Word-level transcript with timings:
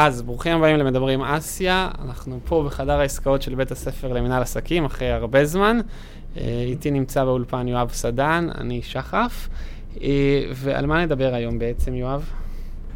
אז 0.00 0.22
ברוכים 0.22 0.56
הבאים 0.56 0.76
למדברים 0.76 1.22
אסיה, 1.22 1.90
אנחנו 2.04 2.40
פה 2.44 2.62
בחדר 2.66 3.00
העסקאות 3.00 3.42
של 3.42 3.54
בית 3.54 3.70
הספר 3.70 4.12
למנהל 4.12 4.42
עסקים 4.42 4.84
אחרי 4.84 5.10
הרבה 5.10 5.44
זמן. 5.44 5.80
אה, 6.36 6.64
איתי 6.66 6.90
נמצא 6.90 7.24
באולפן 7.24 7.68
יואב 7.68 7.90
סדן, 7.92 8.48
אני 8.58 8.82
שחף. 8.82 9.48
אה, 10.02 10.08
ועל 10.54 10.86
מה 10.86 11.04
נדבר 11.04 11.34
היום 11.34 11.58
בעצם, 11.58 11.94
יואב? 11.94 12.30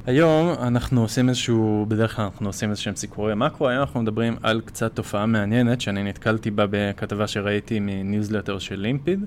היום 0.07 0.55
אנחנו 0.59 1.03
עושים 1.03 1.29
איזשהו, 1.29 1.87
בדרך 1.89 2.17
כלל 2.17 2.25
אנחנו 2.25 2.47
עושים 2.47 2.71
איזשהם 2.71 2.97
סיפורי 2.97 3.35
מקרו, 3.35 3.69
היום 3.69 3.81
אנחנו 3.81 4.03
מדברים 4.03 4.37
על 4.43 4.61
קצת 4.65 4.95
תופעה 4.95 5.27
מעניינת 5.27 5.81
שאני 5.81 6.03
נתקלתי 6.03 6.51
בה 6.51 6.65
בכתבה 6.71 7.27
שראיתי 7.27 7.81
מניוזלטר 7.81 8.59
של 8.59 8.81
לימפיד, 8.81 9.25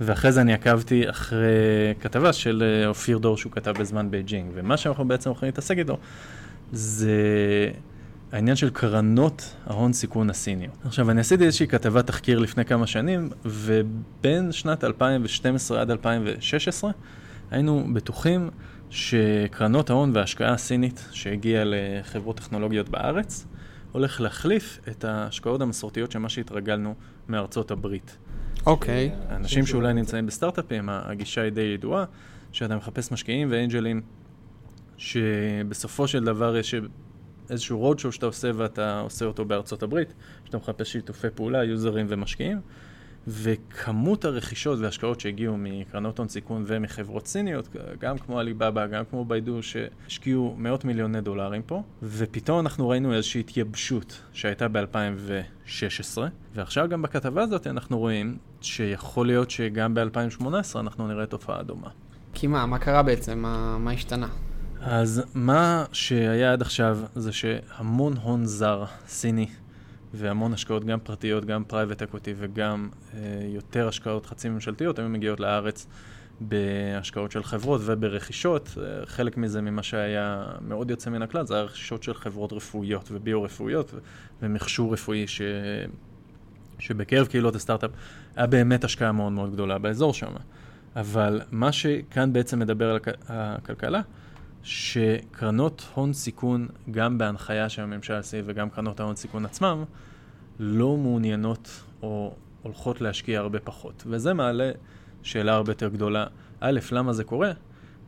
ואחרי 0.00 0.32
זה 0.32 0.40
אני 0.40 0.52
עקבתי 0.52 1.10
אחרי 1.10 1.94
כתבה 2.00 2.32
של 2.32 2.62
אה, 2.62 2.88
אופיר 2.88 3.18
דור 3.18 3.36
שהוא 3.36 3.52
כתב 3.52 3.72
בזמן 3.78 4.10
בייג'ינג, 4.10 4.50
ומה 4.54 4.76
שאנחנו 4.76 5.08
בעצם 5.08 5.30
הולכים 5.30 5.46
להתעסק 5.46 5.78
איתו 5.78 5.98
זה 6.72 7.70
העניין 8.32 8.56
של 8.56 8.70
קרנות 8.70 9.54
ההון 9.66 9.92
סיכון 9.92 10.30
הסיניות. 10.30 10.74
עכשיו, 10.84 11.10
אני 11.10 11.20
עשיתי 11.20 11.44
איזושהי 11.44 11.66
כתבת 11.66 12.06
תחקיר 12.06 12.38
לפני 12.38 12.64
כמה 12.64 12.86
שנים, 12.86 13.30
ובין 13.44 14.52
שנת 14.52 14.84
2012 14.84 15.80
עד 15.80 15.90
2016 15.90 16.90
היינו 17.50 17.86
בטוחים 17.92 18.50
שקרנות 18.90 19.90
ההון 19.90 20.10
וההשקעה 20.14 20.52
הסינית 20.52 21.08
שהגיעה 21.12 21.62
לחברות 21.66 22.36
טכנולוגיות 22.36 22.88
בארץ, 22.88 23.46
הולך 23.92 24.20
להחליף 24.20 24.78
את 24.88 25.04
ההשקעות 25.04 25.60
המסורתיות 25.60 26.12
של 26.12 26.18
מה 26.18 26.28
שהתרגלנו 26.28 26.94
מארצות 27.28 27.70
הברית. 27.70 28.16
אוקיי. 28.66 29.10
Okay. 29.10 29.32
אנשים 29.32 29.66
שאולי 29.66 29.92
נמצאים 29.92 30.26
בסטארט-אפים, 30.26 30.88
הגישה 30.88 31.42
היא 31.42 31.52
די 31.52 31.60
ידועה, 31.60 32.04
שאתה 32.52 32.76
מחפש 32.76 33.12
משקיעים 33.12 33.48
ואנג'לים, 33.50 34.02
שבסופו 34.98 36.08
של 36.08 36.24
דבר 36.24 36.56
יש 36.56 36.74
איזשהו 37.50 37.78
רודשו 37.78 38.12
שאתה 38.12 38.26
עושה 38.26 38.50
ואתה 38.56 39.00
עושה 39.00 39.24
אותו 39.24 39.44
בארצות 39.44 39.82
הברית, 39.82 40.14
שאתה 40.44 40.56
מחפש 40.56 40.92
שיתופי 40.92 41.28
פעולה, 41.34 41.64
יוזרים 41.64 42.06
ומשקיעים. 42.08 42.60
וכמות 43.28 44.24
הרכישות 44.24 44.78
וההשקעות 44.78 45.20
שהגיעו 45.20 45.56
מקרנות 45.58 46.18
הון 46.18 46.28
סיכון 46.28 46.64
ומחברות 46.66 47.26
סיניות, 47.26 47.68
גם 48.00 48.18
כמו 48.18 48.38
עליבאבא, 48.38 48.86
גם 48.86 49.04
כמו 49.10 49.24
ביידו, 49.24 49.62
שהשקיעו 49.62 50.54
מאות 50.58 50.84
מיליוני 50.84 51.20
דולרים 51.20 51.62
פה, 51.62 51.82
ופתאום 52.02 52.60
אנחנו 52.60 52.88
ראינו 52.88 53.14
איזושהי 53.14 53.40
התייבשות 53.40 54.22
שהייתה 54.32 54.68
ב-2016, 54.68 56.18
ועכשיו 56.54 56.88
גם 56.88 57.02
בכתבה 57.02 57.42
הזאת 57.42 57.66
אנחנו 57.66 57.98
רואים 57.98 58.38
שיכול 58.60 59.26
להיות 59.26 59.50
שגם 59.50 59.94
ב-2018 59.94 60.80
אנחנו 60.80 61.08
נראה 61.08 61.26
תופעה 61.26 61.62
דומה. 61.62 61.88
כי 62.34 62.46
מה, 62.46 62.66
מה 62.66 62.78
קרה 62.78 63.02
בעצם? 63.02 63.38
מה, 63.38 63.78
מה 63.78 63.90
השתנה? 63.90 64.28
אז 64.88 65.22
מה 65.34 65.84
שהיה 65.92 66.52
עד 66.52 66.62
עכשיו 66.62 66.98
זה 67.14 67.32
שהמון 67.32 68.16
הון 68.16 68.44
זר, 68.44 68.84
סיני, 69.08 69.46
והמון 70.14 70.52
השקעות 70.52 70.84
גם 70.84 70.98
פרטיות, 71.00 71.44
גם 71.44 71.64
private 71.64 72.02
equity 72.02 72.34
וגם 72.38 72.88
אה, 73.14 73.18
יותר 73.54 73.88
השקעות 73.88 74.26
חצי 74.26 74.48
ממשלתיות, 74.48 74.98
היו 74.98 75.08
מגיעות 75.08 75.40
לארץ 75.40 75.86
בהשקעות 76.40 77.32
של 77.32 77.42
חברות 77.42 77.80
וברכישות. 77.84 78.78
אה, 78.78 79.06
חלק 79.06 79.36
מזה 79.36 79.62
ממה 79.62 79.82
שהיה 79.82 80.46
מאוד 80.60 80.90
יוצא 80.90 81.10
מן 81.10 81.22
הכלל, 81.22 81.46
זה 81.46 81.54
היה 81.54 81.62
רכישות 81.62 82.02
של 82.02 82.14
חברות 82.14 82.52
רפואיות 82.52 83.08
וביו-רפואיות 83.12 83.94
ומכשור 84.42 84.92
רפואי 84.92 85.26
ש... 85.26 85.42
שבקרב 86.78 87.26
קהילות 87.26 87.54
הסטארט-אפ 87.54 87.90
היה 88.36 88.46
באמת 88.46 88.84
השקעה 88.84 89.12
מאוד 89.12 89.32
מאוד 89.32 89.52
גדולה 89.52 89.78
באזור 89.78 90.14
שם. 90.14 90.32
אבל 90.96 91.40
מה 91.50 91.72
שכאן 91.72 92.32
בעצם 92.32 92.58
מדבר 92.58 92.90
על 92.90 92.98
הכלכלה, 93.28 94.00
שקרנות 94.66 95.88
הון 95.94 96.12
סיכון, 96.12 96.68
גם 96.90 97.18
בהנחיה 97.18 97.68
של 97.68 97.82
הממשל 97.82 98.14
הסיעי 98.14 98.42
וגם 98.46 98.70
קרנות 98.70 99.00
ההון 99.00 99.16
סיכון 99.16 99.44
עצמם, 99.44 99.84
לא 100.58 100.96
מעוניינות 100.96 101.82
או 102.02 102.34
הולכות 102.62 103.00
להשקיע 103.00 103.40
הרבה 103.40 103.58
פחות. 103.58 104.04
וזה 104.06 104.34
מעלה 104.34 104.70
שאלה 105.22 105.54
הרבה 105.54 105.70
יותר 105.70 105.88
גדולה. 105.88 106.26
א', 106.60 106.80
למה 106.92 107.12
זה 107.12 107.24
קורה? 107.24 107.52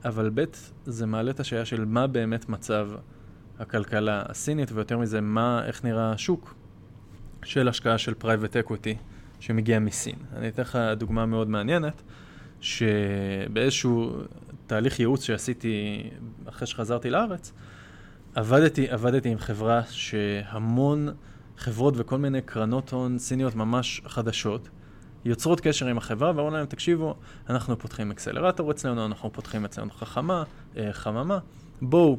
אבל 0.05 0.31
ב', 0.35 0.45
זה 0.87 1.07
מעלה 1.07 1.31
את 1.31 1.41
השאלה 1.41 1.65
של 1.65 1.85
מה 1.85 2.07
באמת 2.07 2.49
מצב 2.49 2.91
הכלכלה 3.59 4.23
הסינית, 4.29 4.73
ויותר 4.73 4.99
מזה, 4.99 5.21
מה, 5.21 5.63
איך 5.67 5.85
נראה 5.85 6.13
השוק 6.13 6.55
של 7.43 7.69
השקעה 7.69 7.99
של 7.99 8.15
private 8.15 8.57
equity 8.57 8.97
שמגיע 9.41 9.79
מסין. 9.79 10.17
אני 10.37 10.49
אתן 10.49 10.63
לך 10.63 10.79
דוגמה 10.97 11.27
מאוד 11.27 11.49
מעניינת, 11.49 12.03
שבאיזשהו 12.61 14.13
תהליך 14.69 15.01
ייעוץ 15.01 15.23
שעשיתי 15.23 16.03
אחרי 16.49 16.67
שחזרתי 16.67 17.11
לארץ, 17.11 17.53
עבדתי, 18.35 18.91
עבדתי 18.91 19.29
עם 19.29 19.39
חברה 19.39 19.83
שהמון 19.91 21.09
חברות 21.57 21.95
וכל 21.97 22.19
מיני 22.19 22.43
קרנות 22.43 22.91
הון 22.91 23.19
סיניות 23.19 23.55
ממש 23.55 24.03
חדשות 24.07 24.69
יוצרות 25.25 25.61
קשר 25.61 25.87
עם 25.87 25.99
החברה 25.99 26.33
ואומרים 26.35 26.55
להם, 26.55 26.67
תקשיבו, 26.67 27.15
אנחנו 27.51 27.79
פותחים 27.79 28.11
אקסלרטור 28.11 28.71
אצלנו, 28.71 29.07
אנחנו 29.07 29.33
פותחים 29.33 29.65
אצלנו 29.65 29.91
חכמה, 29.91 30.43
אה, 30.77 30.93
חממה, 30.93 31.39
בואו, 31.83 32.19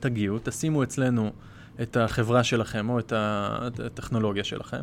תגיעו, 0.00 0.38
תשימו 0.42 0.82
אצלנו 0.82 1.32
את 1.82 1.96
החברה 1.96 2.44
שלכם 2.44 2.88
או 2.90 2.98
את 2.98 3.12
הטכנולוגיה 3.80 4.44
שלכם. 4.44 4.82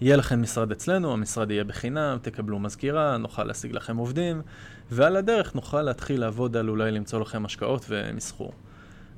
יהיה 0.00 0.16
לכם 0.16 0.42
משרד 0.42 0.72
אצלנו, 0.72 1.12
המשרד 1.12 1.50
יהיה 1.50 1.64
בחינם, 1.64 2.18
תקבלו 2.22 2.58
מזכירה, 2.58 3.16
נוכל 3.16 3.44
להשיג 3.44 3.72
לכם 3.72 3.96
עובדים, 3.96 4.42
ועל 4.90 5.16
הדרך 5.16 5.54
נוכל 5.54 5.82
להתחיל 5.82 6.20
לעבוד 6.20 6.56
על 6.56 6.68
אולי 6.68 6.90
למצוא 6.90 7.20
לכם 7.20 7.44
השקעות 7.44 7.86
ומסחור. 7.88 8.52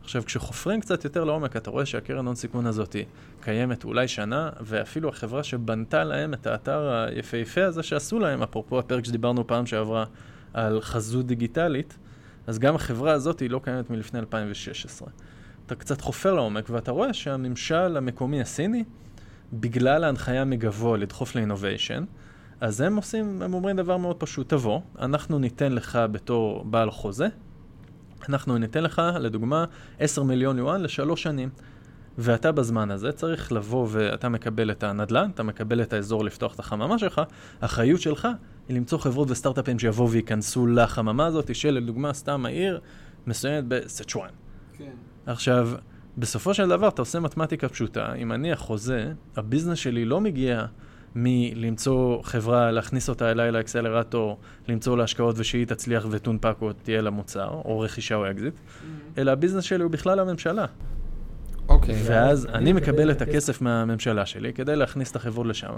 עכשיו, 0.02 0.24
כשחופרים 0.24 0.80
קצת 0.80 1.04
יותר 1.04 1.24
לעומק, 1.24 1.56
אתה 1.56 1.70
רואה 1.70 1.86
שהקרן 1.86 2.26
הון 2.26 2.34
סיכון 2.34 2.66
הזאת 2.66 2.96
קיימת 3.40 3.84
אולי 3.84 4.08
שנה, 4.08 4.50
ואפילו 4.60 5.08
החברה 5.08 5.44
שבנתה 5.44 6.04
להם 6.04 6.34
את 6.34 6.46
האתר 6.46 6.88
היפהפה 6.88 7.64
הזה 7.64 7.82
שעשו 7.82 8.18
להם, 8.18 8.42
אפרופו 8.42 8.78
הפרק 8.78 9.04
שדיברנו 9.04 9.46
פעם 9.46 9.66
שעברה 9.66 10.04
על 10.54 10.80
חזות 10.80 11.26
דיגיטלית, 11.26 11.98
אז 12.46 12.58
גם 12.58 12.74
החברה 12.74 13.12
הזאת 13.12 13.40
היא 13.40 13.50
לא 13.50 13.60
קיימת 13.64 13.90
מלפני 13.90 14.20
2016. 14.20 15.08
אתה 15.66 15.74
קצת 15.74 16.00
חופר 16.00 16.34
לעומק, 16.34 16.70
ואתה 16.70 16.90
רואה 16.90 17.12
שהממשל 17.12 17.96
המקומי 17.96 18.40
הסיני, 18.40 18.84
בגלל 19.52 20.04
ההנחיה 20.04 20.44
מגבוה 20.44 20.98
לדחוף 20.98 21.34
לאינוביישן, 21.34 22.04
אז 22.60 22.80
הם 22.80 22.96
עושים, 22.96 23.42
הם 23.42 23.54
אומרים 23.54 23.76
דבר 23.76 23.96
מאוד 23.96 24.16
פשוט, 24.16 24.48
תבוא, 24.48 24.80
אנחנו 24.98 25.38
ניתן 25.38 25.72
לך 25.72 25.98
בתור 26.12 26.64
בעל 26.64 26.90
חוזה, 26.90 27.28
אנחנו 28.28 28.58
ניתן 28.58 28.82
לך, 28.82 29.02
לדוגמה, 29.20 29.64
10 29.98 30.22
מיליון 30.22 30.58
יואן 30.58 30.82
לשלוש 30.82 31.22
שנים. 31.22 31.48
ואתה 32.18 32.52
בזמן 32.52 32.90
הזה 32.90 33.12
צריך 33.12 33.52
לבוא 33.52 33.86
ואתה 33.90 34.28
מקבל 34.28 34.70
את 34.70 34.82
הנדל"ן, 34.82 35.30
אתה 35.34 35.42
מקבל 35.42 35.82
את 35.82 35.92
האזור 35.92 36.24
לפתוח 36.24 36.54
את 36.54 36.58
החממה 36.58 36.98
שלך, 36.98 37.20
האחריות 37.60 38.00
שלך 38.00 38.28
היא 38.68 38.76
למצוא 38.76 38.98
חברות 38.98 39.30
וסטארט-אפים 39.30 39.78
שיבואו 39.78 40.10
וייכנסו 40.10 40.66
לחממה 40.66 41.26
הזאת, 41.26 41.54
של 41.54 41.70
לדוגמה 41.70 42.12
סתם 42.12 42.46
העיר 42.46 42.80
מסוימת 43.26 43.64
בסצ'ואן. 43.68 44.30
כן. 44.78 44.90
עכשיו, 45.26 45.70
בסופו 46.18 46.54
של 46.54 46.68
דבר 46.68 46.88
אתה 46.88 47.02
עושה 47.02 47.20
מתמטיקה 47.20 47.68
פשוטה, 47.68 48.14
אם 48.14 48.32
אני 48.32 48.52
החוזה, 48.52 49.12
הביזנס 49.36 49.78
שלי 49.78 50.04
לא 50.04 50.20
מגיע 50.20 50.66
מלמצוא 51.14 52.22
חברה, 52.22 52.70
להכניס 52.70 53.08
אותה 53.08 53.30
אליי 53.30 53.52
לאקסלרטור, 53.52 54.38
למצוא 54.68 54.96
להשקעות 54.96 55.34
ושהיא 55.38 55.66
תצליח 55.66 56.06
ותונפק 56.10 56.56
או 56.60 56.72
תהיה 56.72 57.02
לה 57.02 57.10
מוצר, 57.10 57.48
או 57.64 57.80
רכישה 57.80 58.14
או 58.14 58.30
אקזיט, 58.30 58.54
mm-hmm. 58.54 59.18
אלא 59.18 59.30
הביזנס 59.30 59.64
שלי 59.64 59.82
הוא 59.82 59.90
בכלל 59.90 60.18
הממשלה. 60.18 60.66
אוקיי. 61.68 61.94
Okay, 61.94 61.98
ואז 62.04 62.46
אני 62.46 62.72
מקבל 62.72 63.10
את 63.10 63.22
הכסף 63.22 63.62
מהממשלה 63.62 64.26
שלי 64.26 64.52
כדי 64.52 64.76
להכניס 64.76 65.10
את 65.10 65.16
החברות 65.16 65.46
לשם, 65.46 65.72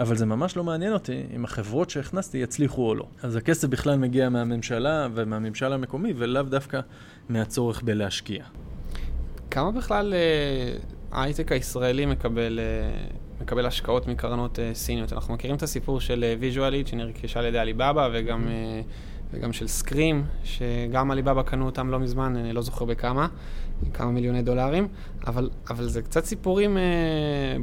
אבל 0.00 0.16
זה 0.16 0.26
ממש 0.26 0.56
לא 0.56 0.64
מעניין 0.64 0.92
אותי 0.92 1.22
אם 1.36 1.44
החברות 1.44 1.90
שהכנסתי 1.90 2.38
יצליחו 2.38 2.88
או 2.88 2.94
לא. 2.94 3.06
אז 3.22 3.36
הכסף 3.36 3.68
בכלל 3.68 3.96
מגיע 3.98 4.28
מהממשלה 4.28 5.08
ומהממשל 5.14 5.72
המקומי, 5.72 6.12
ולאו 6.16 6.42
דווקא 6.42 6.80
מהצורך 7.28 7.82
בלהשקיע. 7.82 8.44
כמה 9.50 9.70
בכלל 9.70 10.14
אה, 10.14 10.78
ההייטק 11.12 11.52
הישראלי 11.52 12.06
מקבל, 12.06 12.60
אה, 12.62 13.06
מקבל 13.40 13.66
השקעות 13.66 14.06
מקרנות 14.06 14.58
אה, 14.58 14.70
סיניות? 14.74 15.12
אנחנו 15.12 15.34
מכירים 15.34 15.56
את 15.56 15.62
הסיפור 15.62 16.00
של 16.00 16.34
Visualead 16.40 16.86
שנרכשה 16.86 17.40
על 17.40 17.46
ידי 17.46 17.58
עליבאבא 17.58 18.08
וגם, 18.12 18.48
וגם 19.32 19.52
של 19.52 19.68
SQream, 19.68 20.24
שגם 20.44 21.10
עליבאבא 21.10 21.42
קנו 21.42 21.66
אותם 21.66 21.90
לא 21.90 21.98
מזמן, 21.98 22.36
אני 22.36 22.52
לא 22.52 22.62
זוכר 22.62 22.84
בכמה, 22.84 23.28
כמה 23.94 24.10
מיליוני 24.10 24.42
דולרים, 24.42 24.88
אבל, 25.26 25.50
אבל 25.70 25.88
זה 25.88 26.02
קצת 26.02 26.24
סיפורים 26.24 26.76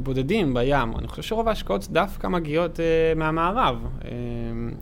בודדים 0.02 0.54
בים. 0.54 0.96
אני 0.98 1.08
חושב 1.08 1.22
שרוב 1.22 1.48
ההשקעות 1.48 1.88
דווקא 1.90 2.26
מגיעות 2.26 2.80
מהמערב. 3.16 3.86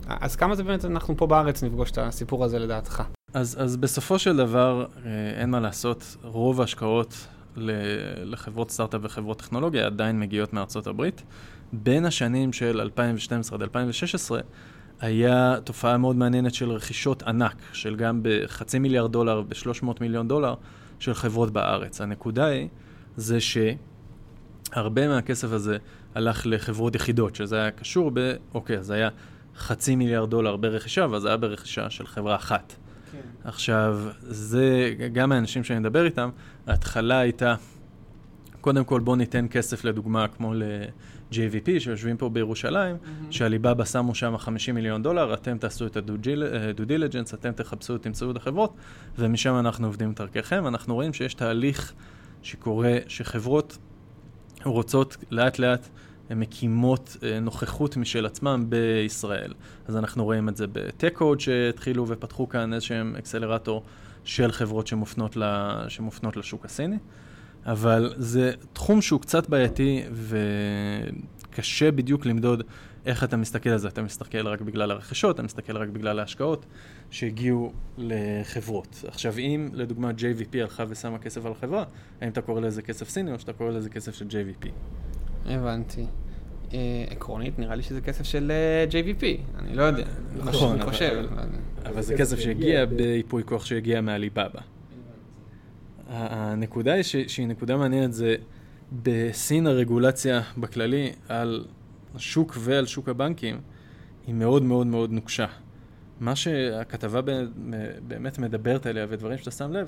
אז 0.07 0.35
כמה 0.35 0.55
זה 0.55 0.63
באמת 0.63 0.85
אנחנו 0.85 1.17
פה 1.17 1.27
בארץ 1.27 1.63
נפגוש 1.63 1.91
את 1.91 1.97
הסיפור 1.97 2.45
הזה 2.45 2.59
לדעתך? 2.59 3.03
אז, 3.33 3.57
אז 3.59 3.77
בסופו 3.77 4.19
של 4.19 4.37
דבר, 4.37 4.85
אה, 5.05 5.11
אין 5.41 5.49
מה 5.49 5.59
לעשות, 5.59 6.17
רוב 6.23 6.61
ההשקעות 6.61 7.27
לחברות 8.25 8.71
סטארט-אפ 8.71 9.01
וחברות 9.03 9.39
טכנולוגיה 9.39 9.85
עדיין 9.85 10.19
מגיעות 10.19 10.53
מארצות 10.53 10.87
הברית. 10.87 11.23
בין 11.73 12.05
השנים 12.05 12.53
של 12.53 12.81
2012 12.81 13.57
עד 13.57 13.61
2016 13.61 14.39
היה 14.99 15.55
תופעה 15.63 15.97
מאוד 15.97 16.15
מעניינת 16.15 16.53
של 16.53 16.71
רכישות 16.71 17.23
ענק, 17.23 17.55
של 17.73 17.95
גם 17.95 18.19
בחצי 18.23 18.79
מיליארד 18.79 19.11
דולר, 19.11 19.41
ב-300 19.41 19.85
מיליון 20.01 20.27
דולר, 20.27 20.53
של 20.99 21.13
חברות 21.13 21.51
בארץ. 21.51 22.01
הנקודה 22.01 22.45
היא, 22.45 22.67
זה 23.17 23.37
שהרבה 23.39 25.07
מהכסף 25.07 25.51
הזה 25.51 25.77
הלך 26.15 26.41
לחברות 26.45 26.95
יחידות, 26.95 27.35
שזה 27.35 27.55
היה 27.55 27.71
קשור 27.71 28.11
ב... 28.13 28.33
אוקיי, 28.53 28.77
אז 28.77 28.91
היה 28.91 29.09
חצי 29.57 29.95
מיליארד 29.95 30.29
דולר 30.29 30.55
ברכישה, 30.55 31.05
אבל 31.05 31.19
זה 31.19 31.27
היה 31.27 31.37
ברכישה 31.37 31.89
של 31.89 32.07
חברה 32.07 32.35
אחת. 32.35 32.73
כן. 33.11 33.17
עכשיו, 33.43 33.99
זה, 34.21 34.93
גם 35.13 35.31
האנשים 35.31 35.63
שאני 35.63 35.79
מדבר 35.79 36.05
איתם, 36.05 36.29
ההתחלה 36.67 37.19
הייתה, 37.19 37.55
קודם 38.61 38.83
כל 38.83 38.99
בואו 38.99 39.15
ניתן 39.15 39.45
כסף 39.49 39.85
לדוגמה 39.85 40.27
כמו 40.27 40.53
ל-JVP 40.53 41.79
שיושבים 41.79 42.17
פה 42.17 42.29
בירושלים, 42.29 42.95
mm-hmm. 42.95 43.31
שעליבאבא 43.31 43.85
שמו 43.85 44.15
שם 44.15 44.37
50 44.37 44.75
מיליון 44.75 45.03
דולר, 45.03 45.33
אתם 45.33 45.57
תעשו 45.57 45.85
את 45.85 45.97
ה-due 45.97 46.89
diligence, 46.89 47.33
אתם 47.33 47.51
תחפשו, 47.51 47.97
תמצאו 47.97 48.31
את 48.31 48.35
החברות, 48.35 48.73
ומשם 49.19 49.59
אנחנו 49.59 49.87
עובדים 49.87 50.11
את 50.11 50.21
דרככם. 50.21 50.67
אנחנו 50.67 50.95
רואים 50.95 51.13
שיש 51.13 51.33
תהליך 51.33 51.93
שקורה, 52.41 52.97
שחברות 53.07 53.77
רוצות 54.65 55.17
לאט 55.31 55.59
לאט 55.59 55.89
מקימות 56.35 57.17
אה, 57.23 57.39
נוכחות 57.39 57.97
משל 57.97 58.25
עצמם 58.25 58.65
בישראל. 58.69 59.53
אז 59.87 59.97
אנחנו 59.97 60.23
רואים 60.23 60.49
את 60.49 60.57
זה 60.57 60.67
בטק-קוד 60.67 61.39
שהתחילו 61.39 62.07
ופתחו 62.07 62.49
כאן 62.49 62.73
איזשהם 62.73 63.15
אקסלרטור 63.15 63.83
של 64.23 64.51
חברות 64.51 64.87
שמופנות, 64.87 65.37
ל, 65.37 65.43
שמופנות 65.87 66.37
לשוק 66.37 66.65
הסיני. 66.65 66.97
אבל 67.65 68.13
זה 68.17 68.51
תחום 68.73 69.01
שהוא 69.01 69.21
קצת 69.21 69.49
בעייתי 69.49 70.03
וקשה 70.11 71.91
בדיוק 71.91 72.25
למדוד 72.25 72.63
איך 73.05 73.23
אתה 73.23 73.37
מסתכל 73.37 73.69
על 73.69 73.77
זה. 73.77 73.87
אתה 73.87 74.01
מסתכל 74.01 74.47
רק 74.47 74.61
בגלל 74.61 74.91
הרכישות, 74.91 75.35
אתה 75.35 75.43
מסתכל 75.43 75.77
רק 75.77 75.89
בגלל 75.89 76.19
ההשקעות 76.19 76.65
שהגיעו 77.11 77.73
לחברות. 77.97 79.03
עכשיו, 79.07 79.37
אם 79.37 79.69
לדוגמה 79.73 80.11
JVP 80.11 80.57
הלכה 80.61 80.83
ושמה 80.87 81.19
כסף 81.19 81.45
על 81.45 81.53
חברה, 81.53 81.83
האם 82.21 82.29
אתה 82.29 82.41
קורא 82.41 82.61
לזה 82.61 82.81
כסף 82.81 83.09
סיני 83.09 83.31
או 83.31 83.39
שאתה 83.39 83.53
קורא 83.53 83.69
לזה 83.69 83.89
כסף 83.89 84.15
של 84.15 84.27
JVP? 84.27 84.67
הבנתי. 85.47 86.05
אה, 86.73 87.05
עקרונית, 87.09 87.59
נראה 87.59 87.75
לי 87.75 87.83
שזה 87.83 88.01
כסף 88.01 88.23
של 88.23 88.51
אה, 88.51 88.85
JVP, 88.91 89.23
אני 89.59 89.75
לא 89.75 89.83
יודע. 89.83 90.05
נכון, 90.45 90.75
אני 90.75 90.91
חושב. 90.91 91.25
אבל 91.85 92.01
זה 92.01 92.17
כסף 92.17 92.39
שהגיע 92.39 92.85
בייפוי 92.85 93.43
כוח 93.45 93.65
שהגיע 93.65 94.01
מעליבאבא. 94.01 94.59
הנקודה 96.09 96.93
היא 96.93 97.03
שהיא 97.03 97.47
נקודה 97.47 97.77
מעניינת 97.77 98.13
זה 98.13 98.35
בסין 99.03 99.67
הרגולציה 99.67 100.41
בכללי 100.57 101.11
על 101.29 101.65
השוק 102.15 102.53
ועל 102.59 102.85
שוק 102.85 103.09
הבנקים 103.09 103.61
היא 104.27 104.35
מאוד 104.35 104.63
מאוד 104.63 104.87
מאוד 104.87 105.11
נוקשה. 105.11 105.45
מה 106.19 106.35
שהכתבה 106.35 107.21
באמת 108.07 108.39
מדברת 108.39 108.85
עליה 108.85 109.05
ודברים 109.09 109.37
שאתה 109.37 109.51
שם 109.51 109.71
לב 109.71 109.87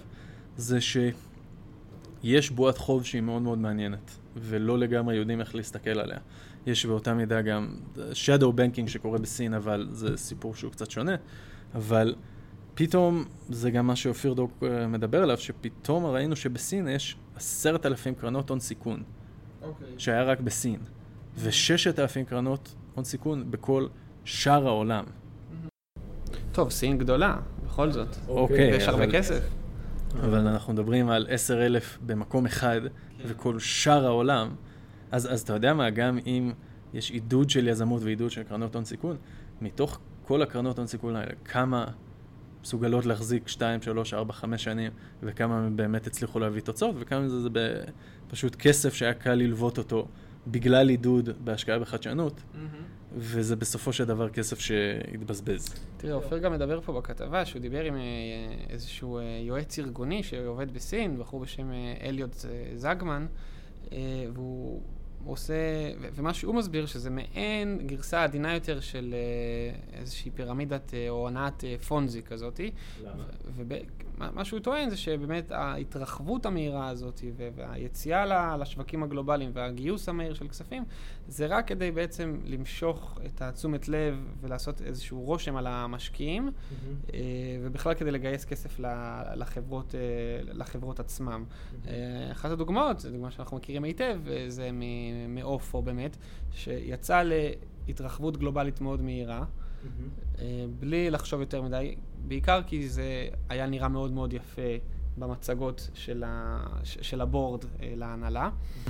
זה 0.57 0.77
שיש 0.81 2.49
בועת 2.49 2.77
חוב 2.77 3.05
שהיא 3.05 3.21
מאוד 3.21 3.41
מאוד 3.41 3.57
מעניינת 3.57 4.11
ולא 4.41 4.79
לגמרי 4.79 5.15
יודעים 5.15 5.39
איך 5.39 5.55
להסתכל 5.55 5.99
עליה. 5.99 6.17
יש 6.65 6.85
באותה 6.85 7.13
מידה 7.13 7.41
גם 7.41 7.75
shadow 7.95 8.53
banking 8.55 8.87
שקורה 8.87 9.17
בסין 9.17 9.53
אבל 9.53 9.87
זה 9.91 10.17
סיפור 10.17 10.55
שהוא 10.55 10.71
קצת 10.71 10.91
שונה 10.91 11.15
אבל 11.75 12.15
פתאום, 12.73 13.25
זה 13.49 13.71
גם 13.71 13.87
מה 13.87 13.95
שאופיר 13.95 14.33
דוק 14.33 14.63
אה, 14.63 14.87
מדבר 14.87 15.23
עליו, 15.23 15.37
שפתאום 15.37 16.05
ראינו 16.05 16.35
שבסין 16.35 16.87
יש 16.87 17.17
עשרת 17.35 17.85
אלפים 17.85 18.15
קרנות 18.15 18.49
הון 18.49 18.59
סיכון, 18.59 18.99
okay. 18.99 19.65
אוקיי. 19.65 19.87
שהיה 19.97 20.23
רק 20.23 20.39
בסין, 20.39 20.79
וששת 21.37 21.99
אלפים 21.99 22.25
קרנות 22.25 22.75
הון 22.95 23.03
סיכון 23.03 23.51
בכל 23.51 23.87
שאר 24.25 24.67
העולם. 24.67 25.03
טוב, 26.51 26.69
סין 26.69 26.97
גדולה, 26.97 27.37
בכל 27.65 27.91
זאת. 27.91 28.15
אוקיי. 28.27 28.73
Okay, 28.73 28.75
יש 28.75 28.87
הרבה 28.87 29.11
כסף. 29.11 29.49
אבל 30.19 30.47
אנחנו 30.47 30.73
מדברים 30.73 31.09
על 31.09 31.27
עשר 31.29 31.65
אלף 31.65 31.97
במקום 32.05 32.45
אחד. 32.45 32.81
וכל 33.25 33.59
שאר 33.59 34.05
העולם, 34.05 34.55
אז, 35.11 35.33
אז 35.33 35.41
אתה 35.41 35.53
יודע 35.53 35.73
מה, 35.73 35.89
גם 35.89 36.19
אם 36.25 36.51
יש 36.93 37.11
עידוד 37.11 37.49
של 37.49 37.67
יזמות 37.67 38.03
ועידוד 38.03 38.31
של 38.31 38.43
קרנות 38.43 38.75
הון 38.75 38.85
סיכון, 38.85 39.17
מתוך 39.61 39.99
כל 40.23 40.41
הקרנות 40.41 40.77
הון 40.77 40.87
סיכון 40.87 41.15
האלה, 41.15 41.31
כמה 41.45 41.85
מסוגלות 42.61 43.05
להחזיק 43.05 43.47
2, 43.47 43.81
3, 43.81 44.13
4, 44.13 44.33
5 44.33 44.63
שנים, 44.63 44.91
וכמה 45.23 45.59
הם 45.59 45.77
באמת 45.77 46.07
הצליחו 46.07 46.39
להביא 46.39 46.61
תוצאות, 46.61 46.95
וכמה 46.99 47.19
מזה 47.19 47.41
זה 47.41 47.49
פשוט 48.27 48.55
כסף 48.55 48.93
שהיה 48.93 49.13
קל 49.13 49.33
ללוות 49.33 49.77
אותו 49.77 50.07
בגלל 50.47 50.89
עידוד 50.89 51.29
בהשקעה 51.43 51.79
בחדשנות, 51.79 52.33
mm-hmm. 52.33 52.89
וזה 53.15 53.55
בסופו 53.55 53.93
של 53.93 54.05
דבר 54.05 54.29
כסף 54.29 54.59
שהתבזבז. 54.59 55.73
תראה, 55.97 56.13
אופיר 56.13 56.37
גם 56.37 56.53
מדבר 56.53 56.81
פה 56.81 56.93
בכתבה 56.93 57.45
שהוא 57.45 57.61
דיבר 57.61 57.83
עם 57.83 57.95
אה, 57.95 57.99
איזשהו 58.69 59.17
אה, 59.17 59.23
יועץ 59.43 59.79
ארגוני 59.79 60.23
שעובד 60.23 60.73
בסין, 60.73 61.19
בחור 61.19 61.39
בשם 61.39 61.71
אה, 61.71 61.93
אליוט 62.01 62.35
זגמן, 62.75 63.25
והוא... 64.33 64.81
הוא 65.23 65.33
עושה, 65.33 65.53
ומה 66.13 66.33
שהוא 66.33 66.55
מסביר 66.55 66.85
שזה 66.85 67.09
מעין 67.09 67.87
גרסה 67.87 68.23
עדינה 68.23 68.53
יותר 68.53 68.79
של 68.79 69.15
איזושהי 69.93 70.31
פירמידת 70.31 70.93
או 71.09 71.27
הנעת 71.27 71.63
פונזי 71.87 72.21
כזאתי. 72.21 72.71
למה? 73.03 73.23
ומה 74.19 74.45
שהוא 74.45 74.59
טוען 74.59 74.89
זה 74.89 74.97
שבאמת 74.97 75.51
ההתרחבות 75.51 76.45
המהירה 76.45 76.87
הזאת 76.87 77.21
והיציאה 77.55 78.57
לשווקים 78.57 79.03
הגלובליים 79.03 79.51
והגיוס 79.53 80.09
המהיר 80.09 80.33
של 80.33 80.47
כספים 80.47 80.83
זה 81.27 81.45
רק 81.45 81.67
כדי 81.67 81.91
בעצם 81.91 82.39
למשוך 82.45 83.19
את 83.25 83.41
התשומת 83.41 83.87
לב 83.87 84.15
ולעשות 84.41 84.81
איזשהו 84.81 85.21
רושם 85.21 85.55
על 85.55 85.67
המשקיעים 85.67 86.47
mm-hmm. 86.47 87.13
ובכלל 87.61 87.93
כדי 87.93 88.11
לגייס 88.11 88.45
כסף 88.45 88.79
לחברות, 89.35 89.95
לחברות 90.43 90.99
עצמם. 90.99 91.43
Mm-hmm. 91.49 91.87
אחת 92.31 92.51
הדוגמאות, 92.51 92.99
זו 92.99 93.11
דוגמה 93.11 93.31
שאנחנו 93.31 93.57
מכירים 93.57 93.83
היטב, 93.83 94.19
זה 94.47 94.69
מאופו 95.29 95.81
באמת, 95.81 96.17
שיצא 96.51 97.23
להתרחבות 97.87 98.37
גלובלית 98.37 98.81
מאוד 98.81 99.01
מהירה. 99.01 99.43
Mm-hmm. 99.43 100.39
בלי 100.79 101.09
לחשוב 101.09 101.39
יותר 101.39 101.61
מדי, 101.61 101.95
בעיקר 102.27 102.61
כי 102.67 102.89
זה 102.89 103.27
היה 103.49 103.67
נראה 103.67 103.87
מאוד 103.87 104.11
מאוד 104.11 104.33
יפה 104.33 104.61
במצגות 105.17 105.89
של, 105.93 106.23
ה, 106.27 106.65
של 106.83 107.21
הבורד 107.21 107.65
אה, 107.81 107.93
להנהלה. 107.95 108.49
Mm-hmm. 108.85 108.89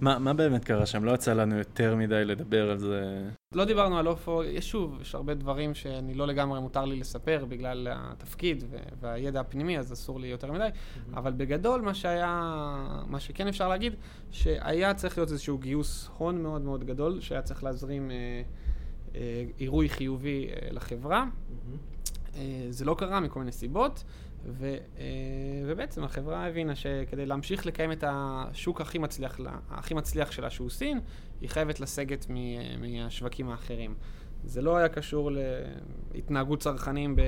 מה, 0.00 0.18
מה 0.18 0.32
באמת 0.32 0.64
קרה 0.64 0.86
שם? 0.86 1.04
לא 1.04 1.12
יצא 1.12 1.32
לנו 1.32 1.58
יותר 1.58 1.96
מדי 1.96 2.24
לדבר 2.24 2.70
על 2.70 2.78
זה. 2.78 3.28
לא 3.52 3.64
דיברנו 3.64 3.98
על 3.98 4.08
אופו, 4.08 4.44
יש 4.44 4.70
שוב, 4.70 4.98
יש 5.00 5.14
הרבה 5.14 5.34
דברים 5.34 5.74
שאני 5.74 6.14
לא 6.14 6.26
לגמרי 6.26 6.60
מותר 6.60 6.84
לי 6.84 6.96
לספר 6.96 7.44
בגלל 7.48 7.88
התפקיד 7.90 8.64
והידע 9.00 9.40
הפנימי, 9.40 9.78
אז 9.78 9.92
אסור 9.92 10.20
לי 10.20 10.28
יותר 10.28 10.52
מדי, 10.52 10.68
mm-hmm. 10.68 11.18
אבל 11.18 11.32
בגדול 11.32 11.80
מה 11.80 11.94
שהיה, 11.94 12.40
מה 13.06 13.20
שכן 13.20 13.48
אפשר 13.48 13.68
להגיד, 13.68 13.94
שהיה 14.30 14.94
צריך 14.94 15.18
להיות 15.18 15.30
איזשהו 15.30 15.58
גיוס 15.58 16.10
הון 16.18 16.42
מאוד 16.42 16.62
מאוד 16.62 16.84
גדול, 16.84 17.20
שהיה 17.20 17.42
צריך 17.42 17.64
להזרים 17.64 18.10
אה, 18.10 18.16
אה, 19.14 19.44
עירוי 19.56 19.88
חיובי 19.88 20.48
אה, 20.48 20.68
לחברה. 20.70 21.24
Mm-hmm. 21.24 21.93
אה, 22.36 22.66
זה 22.70 22.84
לא 22.84 22.94
קרה 22.98 23.20
מכל 23.20 23.38
מיני 23.38 23.52
סיבות. 23.52 24.04
ו, 24.46 24.76
אה, 24.98 25.04
ובעצם 25.66 26.04
החברה 26.04 26.46
הבינה 26.46 26.74
שכדי 26.74 27.26
להמשיך 27.26 27.66
לקיים 27.66 27.92
את 27.92 28.04
השוק 28.06 28.80
הכי 28.80 28.98
מצליח, 28.98 29.40
הכי 29.70 29.94
מצליח 29.94 30.30
שלה, 30.30 30.50
שהוא 30.50 30.70
סין, 30.70 31.00
היא 31.40 31.48
חייבת 31.48 31.80
לסגת 31.80 32.26
מהשווקים 32.78 33.48
האחרים. 33.48 33.94
זה 34.44 34.62
לא 34.62 34.76
היה 34.76 34.88
קשור 34.88 35.30
להתנהגות 36.14 36.60
צרכנים 36.60 37.16
ב- 37.16 37.20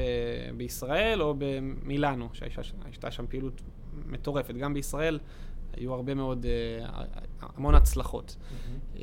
בישראל 0.56 1.22
או 1.22 1.34
במילאנו, 1.38 2.28
שהייתה 2.32 3.10
שם 3.10 3.26
פעילות 3.28 3.62
מטורפת. 4.06 4.54
גם 4.54 4.74
בישראל 4.74 5.18
היו 5.72 5.94
הרבה 5.94 6.14
מאוד, 6.14 6.46
אה, 6.46 7.04
המון 7.40 7.74
הצלחות. 7.74 8.36
Mm-hmm. 8.36 8.98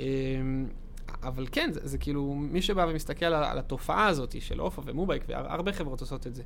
אבל 1.23 1.47
כן, 1.51 1.69
זה, 1.71 1.79
זה 1.83 1.97
כאילו, 1.97 2.33
מי 2.35 2.61
שבא 2.61 2.85
ומסתכל 2.89 3.25
על, 3.25 3.43
על 3.43 3.57
התופעה 3.57 4.07
הזאת 4.07 4.41
של 4.41 4.61
אופו 4.61 4.85
ומובייק, 4.85 5.23
והרבה 5.27 5.73
חברות 5.73 6.01
עושות 6.01 6.27
את 6.27 6.35
זה, 6.35 6.43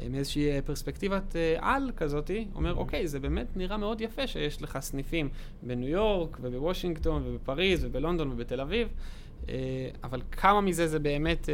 אה, 0.00 0.08
מאיזושהי 0.08 0.50
אה, 0.50 0.62
פרספקטיבת 0.62 1.36
אה, 1.36 1.56
על 1.60 1.90
כזאת, 1.96 2.30
אומר, 2.54 2.74
mm-hmm. 2.74 2.78
אוקיי, 2.78 3.08
זה 3.08 3.20
באמת 3.20 3.56
נראה 3.56 3.76
מאוד 3.76 4.00
יפה 4.00 4.26
שיש 4.26 4.62
לך 4.62 4.78
סניפים 4.80 5.28
בניו 5.62 5.88
יורק 5.88 6.38
ובוושינגטון 6.40 7.22
ובפריז 7.26 7.84
ובלונדון 7.84 8.32
ובתל 8.32 8.60
אביב, 8.60 8.88
אבל 10.04 10.22
כמה 10.32 10.60
מזה 10.60 10.86
זה 10.86 10.98
באמת, 10.98 11.48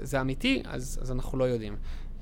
זה 0.00 0.20
אמיתי, 0.20 0.62
אז, 0.66 0.98
אז 1.02 1.12
אנחנו 1.12 1.38
לא 1.38 1.44
יודעים. 1.44 1.76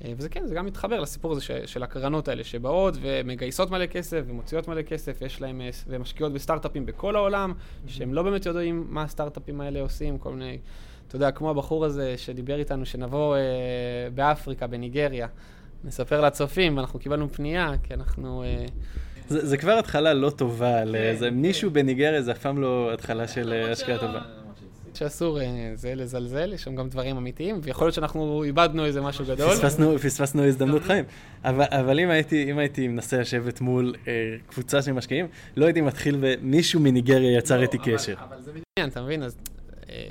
אה, 0.05 0.13
וזה 0.17 0.29
כן, 0.29 0.47
זה 0.47 0.55
גם 0.55 0.65
מתחבר 0.65 0.99
לסיפור 0.99 1.31
הזה 1.31 1.41
של 1.65 1.83
הקרנות 1.83 2.27
האלה 2.27 2.43
שבאות 2.43 2.93
ומגייסות 3.01 3.71
מלא 3.71 3.85
כסף 3.85 4.21
ומוציאות 4.27 4.67
מלא 4.67 4.81
כסף, 4.81 5.21
יש 5.21 5.41
להם, 5.41 5.61
אה, 5.61 5.69
ומשקיעות 5.87 6.33
בסטארט-אפים 6.33 6.85
בכל 6.85 7.15
העולם, 7.15 7.53
mm-hmm. 7.53 7.89
שהם 7.89 8.13
לא 8.13 8.23
באמת 8.23 8.45
יודעים 8.45 8.87
מה 8.89 9.03
הסטארט-אפים 9.03 9.61
האלה 9.61 9.81
עושים, 9.81 10.17
כל 10.17 10.33
מיני, 10.33 10.57
אתה 11.07 11.15
יודע, 11.15 11.31
כמו 11.31 11.49
הבחור 11.49 11.85
הזה 11.85 12.17
שדיבר 12.17 12.59
איתנו, 12.59 12.85
שנבוא 12.85 13.35
אה, 13.35 13.41
באפריקה, 14.15 14.67
בניגריה, 14.67 15.27
נספר 15.83 16.21
לצופים, 16.21 16.77
ואנחנו 16.77 16.99
קיבלנו 16.99 17.29
פנייה, 17.29 17.71
כי 17.83 17.93
אנחנו... 17.93 18.43
אה, 18.43 18.65
זה, 19.27 19.45
זה 19.45 19.57
כבר 19.57 19.71
התחלה 19.71 20.13
לא 20.13 20.29
טובה, 20.29 20.83
כן, 20.91 21.15
זה, 21.15 21.29
כן. 21.29 21.33
מישהו 21.35 21.71
בניגריה 21.71 22.21
זה 22.21 22.31
אף 22.31 22.37
פעם 22.37 22.61
לא 22.61 22.93
התחלה 22.93 23.27
של 23.27 23.53
השקעה 23.71 23.97
טובה. 23.97 24.36
שאסור 24.97 25.41
אה, 25.41 25.71
זה 25.75 25.95
לזלזל, 25.95 26.53
יש 26.53 26.63
שם 26.63 26.75
גם 26.75 26.89
דברים 26.89 27.17
אמיתיים, 27.17 27.59
ויכול 27.63 27.85
להיות 27.85 27.95
שאנחנו 27.95 28.43
איבדנו 28.43 28.85
איזה 28.85 29.01
משהו 29.01 29.25
גדול. 29.25 29.51
פספסנו, 29.51 29.99
פספסנו 29.99 30.45
הזדמנות 30.45 30.83
חיים. 30.83 31.05
אבל, 31.43 31.65
אבל 31.69 31.99
אם, 31.99 32.09
הייתי, 32.09 32.51
אם 32.51 32.57
הייתי 32.57 32.87
מנסה 32.87 33.17
לשבת 33.17 33.61
מול 33.61 33.95
אה, 34.07 34.13
קבוצה 34.47 34.81
של 34.81 34.91
משקיעים, 34.91 35.27
לא 35.55 35.65
הייתי 35.65 35.81
מתחיל 35.81 36.17
ומישהו 36.21 36.79
מניגריה 36.79 37.37
יצר 37.37 37.57
לא, 37.57 37.61
איתי 37.61 37.77
קשר. 37.77 38.15
אבל 38.29 38.41
זה 38.41 38.51
בדיוק, 38.51 38.65
אתה 38.91 39.01
מבין? 39.01 39.23
אז 39.23 39.35
אה, 39.89 40.05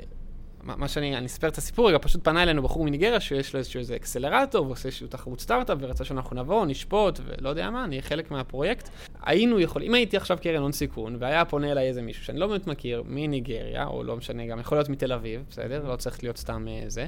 מה 0.77 0.87
שאני, 0.87 1.17
אני 1.17 1.25
אספר 1.25 1.47
את 1.47 1.57
הסיפור 1.57 1.89
רגע, 1.89 1.97
פשוט 2.01 2.23
פנה 2.23 2.43
אלינו 2.43 2.61
בחור 2.61 2.85
מניגריה 2.85 3.19
שיש 3.19 3.53
לו 3.53 3.57
איזשהו 3.57 3.79
איזה 3.79 3.95
אקסלרטור 3.95 4.67
ועושה 4.67 4.85
איזשהו 4.85 5.07
תחרות 5.07 5.39
סטארט-אפ 5.39 5.77
ורצה 5.81 6.05
שאנחנו 6.05 6.35
נבוא, 6.35 6.65
נשפוט 6.65 7.19
ולא 7.25 7.49
יודע 7.49 7.69
מה, 7.69 7.87
נהיה 7.87 8.01
חלק 8.01 8.31
מהפרויקט. 8.31 8.89
היינו 9.21 9.59
יכולים, 9.59 9.87
אם 9.87 9.95
הייתי 9.95 10.17
עכשיו 10.17 10.37
קרן 10.41 10.61
הון 10.61 10.71
סיכון 10.71 11.17
והיה 11.19 11.45
פונה 11.45 11.71
אליי 11.71 11.87
איזה 11.87 12.01
מישהו 12.01 12.25
שאני 12.25 12.39
לא 12.39 12.47
באמת 12.47 12.67
מכיר 12.67 13.03
מניגריה, 13.05 13.87
או 13.87 14.03
לא 14.03 14.17
משנה, 14.17 14.45
גם 14.45 14.59
יכול 14.59 14.77
להיות 14.77 14.89
מתל 14.89 15.13
אביב, 15.13 15.43
בסדר? 15.49 15.87
לא 15.87 15.95
צריך 15.95 16.23
להיות 16.23 16.37
סתם 16.37 16.67
אה, 16.67 16.83
זה. 16.87 17.07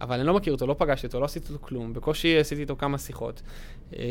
אבל 0.00 0.18
אני 0.18 0.26
לא 0.26 0.34
מכיר 0.34 0.52
אותו, 0.52 0.66
לא 0.66 0.74
פגשתי 0.78 1.06
אותו, 1.06 1.20
לא 1.20 1.24
עשיתי 1.24 1.52
אותו 1.52 1.66
כלום, 1.66 1.92
בקושי 1.92 2.38
עשיתי 2.38 2.60
איתו 2.60 2.76
כמה 2.76 2.98
שיחות. 2.98 3.42
אה, 3.96 4.04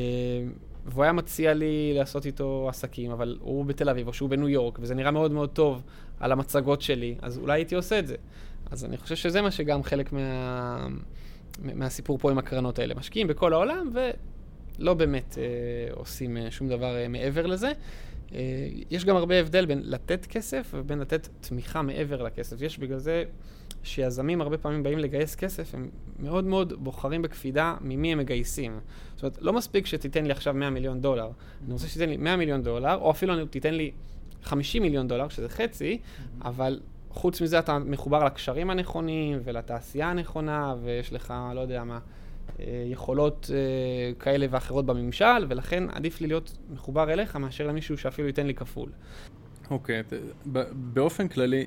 והוא 0.85 1.03
היה 1.03 1.13
מציע 1.13 1.53
לי 1.53 1.93
לעשות 1.95 2.25
איתו 2.25 2.65
עסקים, 2.69 3.11
אבל 3.11 3.37
הוא 3.39 3.65
בתל 3.65 3.89
אביב 3.89 4.07
או 4.07 4.13
שהוא 4.13 4.29
בניו 4.29 4.49
יורק, 4.49 4.79
וזה 4.81 4.95
נראה 4.95 5.11
מאוד 5.11 5.31
מאוד 5.31 5.49
טוב 5.49 5.81
על 6.19 6.31
המצגות 6.31 6.81
שלי, 6.81 7.15
אז 7.21 7.37
אולי 7.37 7.53
הייתי 7.53 7.75
עושה 7.75 7.99
את 7.99 8.07
זה. 8.07 8.15
אז 8.71 8.85
אני 8.85 8.97
חושב 8.97 9.15
שזה 9.15 9.41
מה 9.41 9.51
שגם 9.51 9.83
חלק 9.83 10.13
מה... 10.13 10.87
מהסיפור 11.59 12.17
פה 12.17 12.31
עם 12.31 12.37
הקרנות 12.37 12.79
האלה. 12.79 12.95
משקיעים 12.95 13.27
בכל 13.27 13.53
העולם 13.53 13.89
ולא 13.93 14.93
באמת 14.93 15.37
אה, 15.37 15.93
עושים 15.93 16.37
אה, 16.37 16.51
שום 16.51 16.69
דבר 16.69 16.95
אה, 16.95 17.07
מעבר 17.07 17.45
לזה. 17.45 17.71
אה, 18.33 18.67
יש 18.91 19.05
גם 19.05 19.15
הרבה 19.15 19.39
הבדל 19.39 19.65
בין 19.65 19.81
לתת 19.83 20.25
כסף 20.25 20.71
ובין 20.73 20.99
לתת 20.99 21.27
תמיכה 21.41 21.81
מעבר 21.81 22.23
לכסף. 22.23 22.61
יש 22.61 22.79
בגלל 22.79 22.97
זה 22.97 23.23
שיזמים 23.83 24.41
הרבה 24.41 24.57
פעמים 24.57 24.83
באים 24.83 24.99
לגייס 24.99 25.35
כסף, 25.35 25.75
הם 25.75 25.89
מאוד 26.19 26.43
מאוד 26.43 26.73
בוחרים 26.83 27.21
בקפידה 27.21 27.75
ממי 27.81 28.11
הם 28.11 28.17
מגייסים. 28.17 28.79
זאת 29.15 29.23
אומרת, 29.23 29.37
לא 29.41 29.53
מספיק 29.53 29.85
שתיתן 29.85 30.25
לי 30.25 30.31
עכשיו 30.31 30.53
100 30.53 30.69
מיליון 30.69 31.01
דולר, 31.01 31.29
אני 31.65 31.73
רוצה 31.73 31.87
שתיתן 31.87 32.09
לי 32.09 32.17
100 32.17 32.35
מיליון 32.35 32.63
דולר, 32.63 32.95
או 32.95 33.11
אפילו 33.11 33.45
תיתן 33.45 33.73
לי 33.73 33.91
50 34.43 34.81
מיליון 34.81 35.07
דולר, 35.07 35.29
שזה 35.29 35.49
חצי, 35.49 35.99
אבל 36.41 36.79
חוץ 37.13 37.41
מזה 37.41 37.59
אתה 37.59 37.79
מחובר 37.79 38.23
לקשרים 38.23 38.69
הנכונים 38.69 39.39
ולתעשייה 39.43 40.09
הנכונה, 40.09 40.75
ויש 40.83 41.13
לך, 41.13 41.33
לא 41.55 41.59
יודע 41.59 41.83
מה, 41.83 41.99
אה, 42.59 42.83
יכולות 42.87 43.49
אה, 43.53 44.13
כאלה 44.19 44.45
ואחרות 44.49 44.85
בממשל, 44.85 45.45
ולכן 45.47 45.83
עדיף 45.91 46.21
לי 46.21 46.27
להיות 46.27 46.57
מחובר 46.73 47.13
אליך 47.13 47.35
מאשר 47.35 47.67
למישהו 47.67 47.97
שאפילו 47.97 48.27
ייתן 48.27 48.47
לי 48.47 48.53
כפול. 48.53 48.89
אוקיי, 49.71 49.99
okay, 49.99 50.49
באופן 50.73 51.27
כללי, 51.27 51.65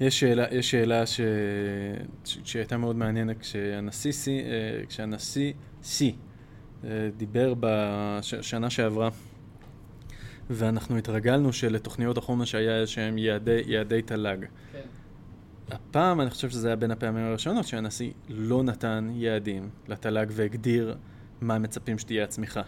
יש 0.00 0.20
שאלה, 0.20 0.44
יש 0.50 0.70
שאלה 0.70 1.06
ש... 1.06 1.20
ש... 2.24 2.38
שהייתה 2.44 2.76
מאוד 2.76 2.96
מעניינת 2.96 3.38
כשהנשיא 3.40 4.12
C, 4.12 4.28
אה, 4.28 4.86
כשהנשיא 4.88 5.52
C 5.82 6.02
דיבר 7.16 7.54
בשנה 7.60 8.70
שעברה, 8.70 9.08
ואנחנו 10.50 10.96
התרגלנו 10.96 11.52
שלתוכניות 11.52 12.18
החומש 12.18 12.54
היה 12.54 12.80
איזשהם 12.80 13.18
יעדי, 13.18 13.62
יעדי 13.66 14.02
תל"ג. 14.02 14.46
כן. 14.72 14.80
הפעם, 15.70 16.20
אני 16.20 16.30
חושב 16.30 16.50
שזה 16.50 16.68
היה 16.68 16.76
בין 16.76 16.90
הפעמים 16.90 17.24
הראשונות 17.24 17.66
שהנשיא 17.66 18.10
לא 18.28 18.62
נתן 18.62 19.10
יעדים 19.14 19.68
לתל"ג 19.88 20.26
והגדיר 20.30 20.96
מה 21.40 21.58
מצפים 21.58 21.98
שתהיה 21.98 22.24
הצמיחה. 22.24 22.62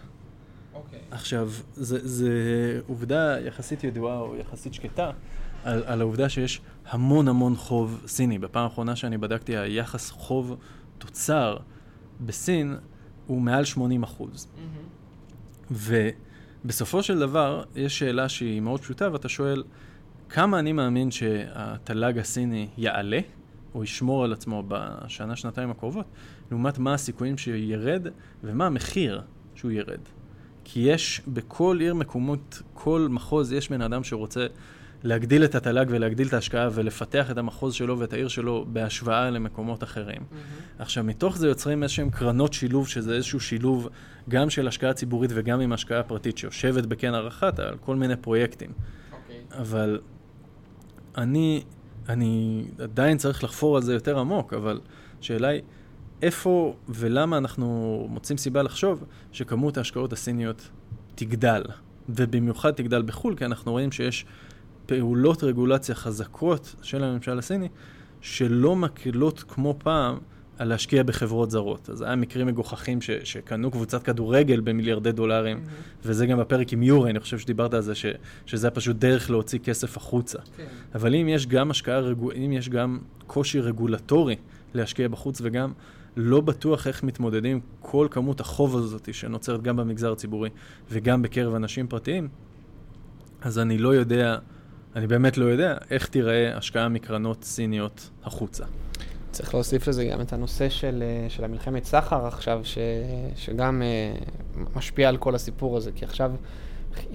אוקיי. 0.73 0.99
עכשיו, 1.11 1.51
זו 1.75 2.27
עובדה 2.87 3.39
יחסית 3.39 3.83
ידועה 3.83 4.19
או 4.19 4.35
יחסית 4.35 4.73
שקטה 4.73 5.11
על, 5.63 5.83
על 5.85 6.01
העובדה 6.01 6.29
שיש 6.29 6.61
המון 6.85 7.27
המון 7.27 7.55
חוב 7.55 8.03
סיני. 8.07 8.37
בפעם 8.37 8.63
האחרונה 8.63 8.95
שאני 8.95 9.17
בדקתי, 9.17 9.57
היחס 9.57 10.09
חוב 10.09 10.55
תוצר 10.97 11.57
בסין 12.25 12.75
הוא 13.27 13.41
מעל 13.41 13.65
80 13.65 14.03
אחוז. 14.03 14.47
Mm-hmm. 14.47 15.73
ובסופו 16.67 17.03
של 17.03 17.19
דבר, 17.19 17.63
יש 17.75 17.99
שאלה 17.99 18.29
שהיא 18.29 18.61
מאוד 18.61 18.79
פשוטה, 18.81 19.11
ואתה 19.11 19.29
שואל, 19.29 19.63
כמה 20.29 20.59
אני 20.59 20.71
מאמין 20.71 21.11
שהתל"ג 21.11 22.17
הסיני 22.17 22.67
יעלה, 22.77 23.19
או 23.75 23.83
ישמור 23.83 24.23
על 24.23 24.33
עצמו 24.33 24.63
בשנה, 24.67 25.35
שנתיים 25.35 25.71
הקרובות, 25.71 26.05
לעומת 26.51 26.79
מה 26.79 26.93
הסיכויים 26.93 27.37
שירד, 27.37 28.07
ומה 28.43 28.65
המחיר 28.65 29.21
שהוא 29.55 29.71
ירד. 29.71 29.99
כי 30.63 30.79
יש 30.79 31.21
בכל 31.27 31.77
עיר 31.79 31.93
מקומות, 31.93 32.61
כל 32.73 33.07
מחוז, 33.09 33.53
יש 33.53 33.69
בן 33.69 33.81
אדם 33.81 34.03
שרוצה 34.03 34.47
להגדיל 35.07 35.43
את 35.43 35.55
התל"ג 35.55 35.85
ולהגדיל 35.89 36.27
את 36.27 36.33
ההשקעה 36.33 36.69
ולפתח 36.73 37.31
את 37.31 37.37
המחוז 37.37 37.73
שלו 37.73 37.99
ואת 37.99 38.13
העיר 38.13 38.27
שלו 38.27 38.65
בהשוואה 38.67 39.29
למקומות 39.29 39.83
אחרים. 39.83 40.21
Mm-hmm. 40.21 40.81
עכשיו, 40.81 41.03
מתוך 41.03 41.37
זה 41.37 41.47
יוצרים 41.47 41.83
איזשהם 41.83 42.09
קרנות 42.09 42.53
שילוב, 42.53 42.87
שזה 42.87 43.13
איזשהו 43.13 43.39
שילוב 43.39 43.89
גם 44.29 44.49
של 44.49 44.67
השקעה 44.67 44.93
ציבורית 44.93 45.31
וגם 45.33 45.59
עם 45.59 45.73
השקעה 45.73 46.03
פרטית 46.03 46.37
שיושבת 46.37 46.85
בקן 46.85 47.13
הרחת 47.13 47.59
על 47.59 47.77
כל 47.77 47.95
מיני 47.95 48.15
פרויקטים. 48.15 48.69
Okay. 48.69 49.13
אוקיי. 49.13 49.61
אבל 49.61 49.99
אני, 51.17 51.63
אני 52.09 52.63
עדיין 52.79 53.17
צריך 53.17 53.43
לחפור 53.43 53.75
על 53.75 53.81
זה 53.81 53.93
יותר 53.93 54.19
עמוק, 54.19 54.53
אבל 54.53 54.79
השאלה 55.21 55.47
היא, 55.47 55.61
איפה 56.21 56.75
ולמה 56.89 57.37
אנחנו 57.37 58.05
מוצאים 58.09 58.37
סיבה 58.37 58.63
לחשוב 58.63 59.03
שכמות 59.31 59.77
ההשקעות 59.77 60.13
הסיניות 60.13 60.69
תגדל, 61.15 61.63
ובמיוחד 62.09 62.71
תגדל 62.71 63.01
בחו"ל, 63.01 63.35
כי 63.35 63.45
אנחנו 63.45 63.71
רואים 63.71 63.91
שיש 63.91 64.25
פעולות 64.87 65.43
רגולציה 65.43 65.95
חזקות 65.95 66.75
של 66.81 67.03
הממשל 67.03 67.39
הסיני, 67.39 67.69
שלא 68.21 68.75
מקלות 68.75 69.43
כמו 69.47 69.75
פעם 69.77 70.17
על 70.57 70.67
להשקיע 70.67 71.03
בחברות 71.03 71.51
זרות. 71.51 71.89
אז 71.89 72.01
היה 72.01 72.15
מקרים 72.15 72.47
מגוחכים 72.47 73.01
ש, 73.01 73.11
שקנו 73.23 73.71
קבוצת 73.71 74.03
כדורגל 74.03 74.59
במיליארדי 74.59 75.11
דולרים, 75.11 75.57
mm-hmm. 75.57 76.01
וזה 76.05 76.25
גם 76.25 76.39
בפרק 76.39 76.73
עם 76.73 76.83
יורי, 76.83 77.11
אני 77.11 77.19
חושב 77.19 77.39
שדיברת 77.39 77.73
על 77.73 77.81
זה, 77.81 77.95
ש, 77.95 78.05
שזה 78.45 78.69
פשוט 78.69 78.95
דרך 78.95 79.29
להוציא 79.29 79.59
כסף 79.59 79.97
החוצה. 79.97 80.39
כן. 80.57 80.63
אבל 80.95 81.15
אם 81.15 81.27
יש 81.29 81.47
גם 81.47 81.71
השקעה, 81.71 82.01
אם 82.45 82.51
יש 82.51 82.69
גם 82.69 82.99
קושי 83.27 83.59
רגולטורי 83.59 84.35
להשקיע 84.73 85.07
בחוץ, 85.07 85.41
וגם 85.43 85.73
לא 86.17 86.41
בטוח 86.41 86.87
איך 86.87 87.03
מתמודדים 87.03 87.59
כל 87.79 88.07
כמות 88.11 88.39
החוב 88.39 88.77
הזאת 88.77 89.13
שנוצרת 89.13 89.61
גם 89.63 89.75
במגזר 89.75 90.11
הציבורי 90.11 90.49
וגם 90.91 91.21
בקרב 91.21 91.55
אנשים 91.55 91.87
פרטיים, 91.87 92.27
אז 93.41 93.59
אני 93.59 93.77
לא 93.77 93.95
יודע, 93.95 94.37
אני 94.97 95.07
באמת 95.07 95.37
לא 95.37 95.45
יודע 95.45 95.77
איך 95.91 96.07
תיראה 96.07 96.57
השקעה 96.57 96.89
מקרנות 96.89 97.43
סיניות 97.43 98.09
החוצה. 98.23 98.63
צריך 99.31 99.53
להוסיף 99.53 99.87
לזה 99.87 100.05
גם 100.05 100.21
את 100.21 100.33
הנושא 100.33 100.69
של, 100.69 101.03
אה, 101.03 101.29
של 101.29 101.43
המלחמת 101.43 101.85
סחר 101.85 102.25
עכשיו, 102.25 102.61
ש, 102.63 102.77
שגם 103.35 103.81
uh, 103.81 104.59
משפיע 104.75 105.09
על 105.09 105.17
כל 105.17 105.35
הסיפור 105.35 105.77
הזה, 105.77 105.91
כי 105.95 106.05
עכשיו, 106.05 106.31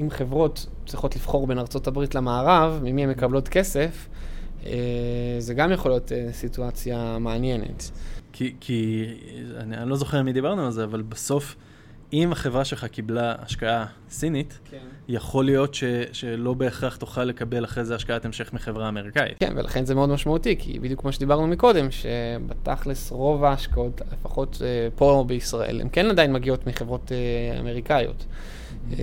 אם 0.01 0.11
חברות 0.11 0.67
צריכות 0.87 1.17
לבחור 1.17 1.47
בין 1.47 1.59
ארצות 1.59 1.87
הברית 1.87 2.15
למערב, 2.15 2.81
ממי 2.83 3.05
הן 3.05 3.11
מקבלות 3.11 3.49
כסף, 3.49 4.09
uh, 4.63 4.67
זה 5.39 5.55
גם 5.55 5.73
יכול 5.73 5.91
להיות 5.91 6.13
סיטואציה 6.33 7.19
מעניינת. 7.19 7.91
כי, 8.33 8.55
כי 8.61 9.07
אני, 9.57 9.77
אני 9.77 9.91
לא 9.91 9.97
זוכר 9.97 10.23
מי 10.23 10.33
דיברנו 10.33 10.67
על 10.67 10.73
זה, 10.73 10.85
אבל 10.85 11.03
בסוף... 11.03 11.57
אם 12.13 12.33
החברה 12.33 12.65
שלך 12.65 12.85
קיבלה 12.85 13.35
השקעה 13.39 13.87
סינית, 14.11 14.59
כן. 14.71 14.79
יכול 15.09 15.45
להיות 15.45 15.75
ש, 15.75 15.85
שלא 16.13 16.55
בהכרח 16.55 16.97
תוכל 16.97 17.25
לקבל 17.25 17.65
אחרי 17.65 17.85
זה 17.85 17.95
השקעת 17.95 18.25
המשך 18.25 18.53
מחברה 18.53 18.89
אמריקאית. 18.89 19.39
כן, 19.41 19.53
ולכן 19.57 19.85
זה 19.85 19.95
מאוד 19.95 20.09
משמעותי, 20.09 20.57
כי 20.59 20.79
בדיוק 20.79 21.01
כמו 21.01 21.13
שדיברנו 21.13 21.47
מקודם, 21.47 21.89
שבתכלס 21.91 23.11
רוב 23.11 23.45
ההשקעות, 23.45 24.01
לפחות 24.13 24.55
uh, 24.55 24.99
פה 24.99 25.25
בישראל, 25.27 25.81
הן 25.81 25.89
כן 25.93 26.07
עדיין 26.07 26.33
מגיעות 26.33 26.67
מחברות 26.67 27.13
uh, 27.13 27.61
אמריקאיות, 27.61 28.25
mm-hmm. 28.25 28.93
uh, 28.93 28.97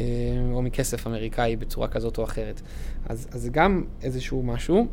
או 0.54 0.62
מכסף 0.62 1.08
אמריקאי 1.08 1.56
בצורה 1.56 1.88
כזאת 1.88 2.18
או 2.18 2.24
אחרת. 2.24 2.62
אז, 3.06 3.28
אז 3.32 3.42
זה 3.42 3.50
גם 3.50 3.84
איזשהו 4.01 4.44
משהו. 4.44 4.88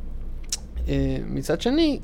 מצד 1.26 1.60
שני, 1.60 2.00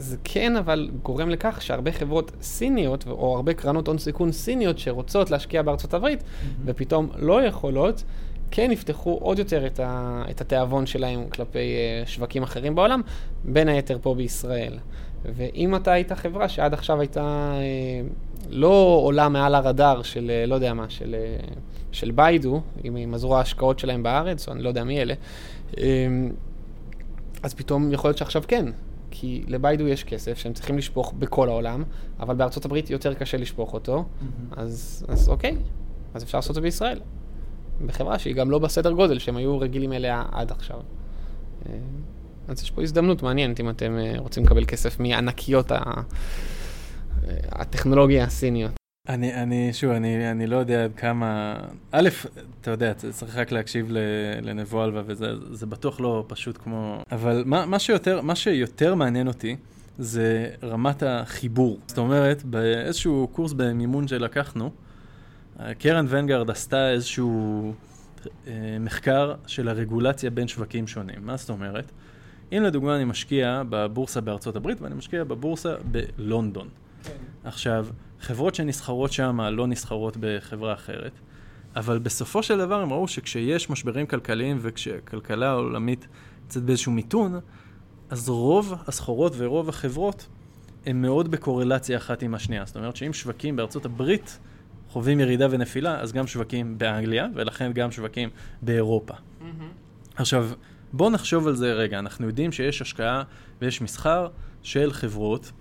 זה 0.00 0.16
כן 0.24 0.56
אבל 0.56 0.90
גורם 1.02 1.30
לכך 1.30 1.62
שהרבה 1.62 1.92
חברות 1.92 2.32
סיניות, 2.42 3.04
או 3.08 3.36
הרבה 3.36 3.54
קרנות 3.54 3.88
הון 3.88 3.98
סיכון 3.98 4.32
סיניות 4.32 4.78
שרוצות 4.78 5.30
להשקיע 5.30 5.62
בארצות 5.62 5.94
הברית, 5.94 6.20
mm-hmm. 6.20 6.44
ופתאום 6.64 7.08
לא 7.16 7.42
יכולות, 7.42 8.04
כן 8.50 8.70
יפתחו 8.72 9.18
עוד 9.22 9.38
יותר 9.38 9.66
את, 9.66 9.80
ה, 9.80 10.22
את 10.30 10.40
התיאבון 10.40 10.86
שלהם 10.86 11.28
כלפי 11.28 11.58
uh, 12.04 12.08
שווקים 12.08 12.42
אחרים 12.42 12.74
בעולם, 12.74 13.00
בין 13.44 13.68
היתר 13.68 13.98
פה 14.02 14.14
בישראל. 14.14 14.78
ואם 15.24 15.76
אתה 15.76 15.92
היית 15.92 16.12
חברה 16.12 16.48
שעד 16.48 16.74
עכשיו 16.74 17.00
הייתה 17.00 17.52
uh, 17.54 18.12
לא 18.50 19.00
עולה 19.02 19.28
מעל 19.28 19.54
הרדאר 19.54 20.02
של, 20.02 20.30
uh, 20.44 20.48
לא 20.48 20.54
יודע 20.54 20.74
מה, 20.74 20.90
של, 20.90 21.16
uh, 21.42 21.54
של 21.92 22.10
ביידו, 22.10 22.60
עם, 22.84 22.96
עם 22.96 23.14
הזרוע 23.14 23.38
ההשקעות 23.38 23.78
שלהם 23.78 24.02
בארץ, 24.02 24.48
או 24.48 24.52
אני 24.52 24.62
לא 24.62 24.68
יודע 24.68 24.84
מי 24.84 25.02
אלה, 25.02 25.14
uh, 25.72 25.76
אז 27.42 27.54
פתאום 27.54 27.92
יכול 27.92 28.08
להיות 28.08 28.18
שעכשיו 28.18 28.42
כן, 28.48 28.66
כי 29.10 29.44
לביידו 29.48 29.88
יש 29.88 30.04
כסף 30.04 30.38
שהם 30.38 30.52
צריכים 30.52 30.78
לשפוך 30.78 31.12
בכל 31.18 31.48
העולם, 31.48 31.84
אבל 32.20 32.34
בארצות 32.34 32.64
הברית 32.64 32.90
יותר 32.90 33.14
קשה 33.14 33.36
לשפוך 33.36 33.74
אותו, 33.74 34.04
mm-hmm. 34.04 34.54
אז, 34.56 35.06
אז 35.08 35.28
אוקיי, 35.28 35.56
אז 36.14 36.22
אפשר 36.22 36.38
לעשות 36.38 36.50
את 36.50 36.54
זה 36.54 36.60
בישראל. 36.60 37.00
בחברה 37.86 38.18
שהיא 38.18 38.34
גם 38.34 38.50
לא 38.50 38.58
בסדר 38.58 38.92
גודל 38.92 39.18
שהם 39.18 39.36
היו 39.36 39.58
רגילים 39.58 39.92
אליה 39.92 40.24
עד 40.32 40.50
עכשיו. 40.50 40.80
אה, 41.66 41.72
אז 42.48 42.62
יש 42.62 42.70
פה 42.70 42.82
הזדמנות 42.82 43.22
מעניינת 43.22 43.60
אם 43.60 43.70
אתם 43.70 43.98
אה, 43.98 44.14
רוצים 44.18 44.44
לקבל 44.44 44.64
כסף 44.64 45.00
מענקיות. 45.00 45.72
אה, 45.72 45.78
הטכנולוגיה 47.52 48.24
הסיניות. 48.24 48.79
אני, 49.10 49.34
אני, 49.34 49.72
שוב, 49.72 49.90
אני, 49.90 50.30
אני 50.30 50.46
לא 50.46 50.56
יודע 50.56 50.84
עד 50.84 50.90
כמה... 50.96 51.56
א', 51.92 52.08
אתה 52.60 52.70
יודע, 52.70 52.94
צריך 52.94 53.36
רק 53.36 53.52
להקשיב 53.52 53.88
לנבו 54.42 54.84
אלווה, 54.84 55.02
וזה 55.06 55.66
בטוח 55.66 56.00
לא 56.00 56.24
פשוט 56.28 56.58
כמו... 56.58 57.02
אבל 57.12 57.42
מה, 57.46 57.66
מה, 57.66 57.78
שיותר, 57.78 58.20
מה 58.20 58.34
שיותר 58.34 58.94
מעניין 58.94 59.28
אותי, 59.28 59.56
זה 59.98 60.50
רמת 60.62 61.02
החיבור. 61.02 61.78
זאת 61.86 61.98
אומרת, 61.98 62.44
באיזשהו 62.44 63.28
קורס 63.32 63.52
במימון 63.52 64.08
שלקחנו, 64.08 64.70
קרן 65.78 66.06
ונגרד 66.08 66.50
עשתה 66.50 66.90
איזשהו 66.90 67.72
אה, 68.46 68.76
מחקר 68.80 69.34
של 69.46 69.68
הרגולציה 69.68 70.30
בין 70.30 70.48
שווקים 70.48 70.86
שונים. 70.86 71.18
מה 71.20 71.36
זאת 71.36 71.50
אומרת? 71.50 71.92
אם 72.52 72.62
לדוגמה 72.62 72.96
אני 72.96 73.04
משקיע 73.04 73.62
בבורסה 73.68 74.20
בארצות 74.20 74.56
הברית 74.56 74.80
ואני 74.80 74.94
משקיע 74.94 75.24
בבורסה 75.24 75.74
בלונדון. 75.90 76.68
כן. 77.04 77.12
עכשיו, 77.44 77.86
חברות 78.20 78.54
שנסחרות 78.54 79.12
שם 79.12 79.40
לא 79.40 79.66
נסחרות 79.66 80.16
בחברה 80.20 80.72
אחרת, 80.72 81.12
אבל 81.76 81.98
בסופו 81.98 82.42
של 82.42 82.58
דבר 82.58 82.80
הם 82.80 82.92
ראו 82.92 83.08
שכשיש 83.08 83.70
משברים 83.70 84.06
כלכליים 84.06 84.58
וכשכלכלה 84.60 85.50
העולמית 85.50 86.06
נמצאת 86.44 86.62
באיזשהו 86.62 86.92
מיתון, 86.92 87.40
אז 88.10 88.28
רוב 88.28 88.74
הסחורות 88.86 89.32
ורוב 89.36 89.68
החברות 89.68 90.26
הן 90.86 91.02
מאוד 91.02 91.30
בקורלציה 91.30 91.96
אחת 91.96 92.22
עם 92.22 92.34
השנייה. 92.34 92.64
זאת 92.64 92.76
אומרת 92.76 92.96
שאם 92.96 93.12
שווקים 93.12 93.56
בארצות 93.56 93.84
הברית 93.84 94.38
חווים 94.88 95.20
ירידה 95.20 95.46
ונפילה, 95.50 96.00
אז 96.00 96.12
גם 96.12 96.26
שווקים 96.26 96.78
באנגליה, 96.78 97.26
ולכן 97.34 97.72
גם 97.72 97.90
שווקים 97.90 98.28
באירופה. 98.62 99.14
Mm-hmm. 99.14 99.44
עכשיו, 100.14 100.50
בואו 100.92 101.10
נחשוב 101.10 101.46
על 101.46 101.54
זה 101.54 101.72
רגע. 101.72 101.98
אנחנו 101.98 102.26
יודעים 102.26 102.52
שיש 102.52 102.82
השקעה 102.82 103.22
ויש 103.60 103.82
מסחר 103.82 104.28
של 104.62 104.92
חברות 104.92 105.52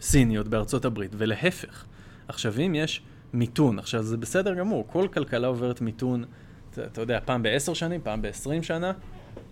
סיניות 0.00 0.48
בארצות 0.48 0.84
הברית, 0.84 1.10
ולהפך. 1.18 1.84
עכשיו, 2.28 2.54
אם 2.66 2.74
יש 2.74 3.02
מיתון, 3.32 3.78
עכשיו 3.78 4.02
זה 4.02 4.16
בסדר 4.16 4.54
גמור, 4.54 4.84
כל 4.90 5.08
כלכלה 5.12 5.46
עוברת 5.46 5.80
מיתון, 5.80 6.24
אתה, 6.70 6.84
אתה 6.84 7.00
יודע, 7.00 7.18
פעם 7.24 7.42
בעשר 7.42 7.74
שנים, 7.74 8.00
פעם 8.04 8.22
בעשרים 8.22 8.62
שנה, 8.62 8.92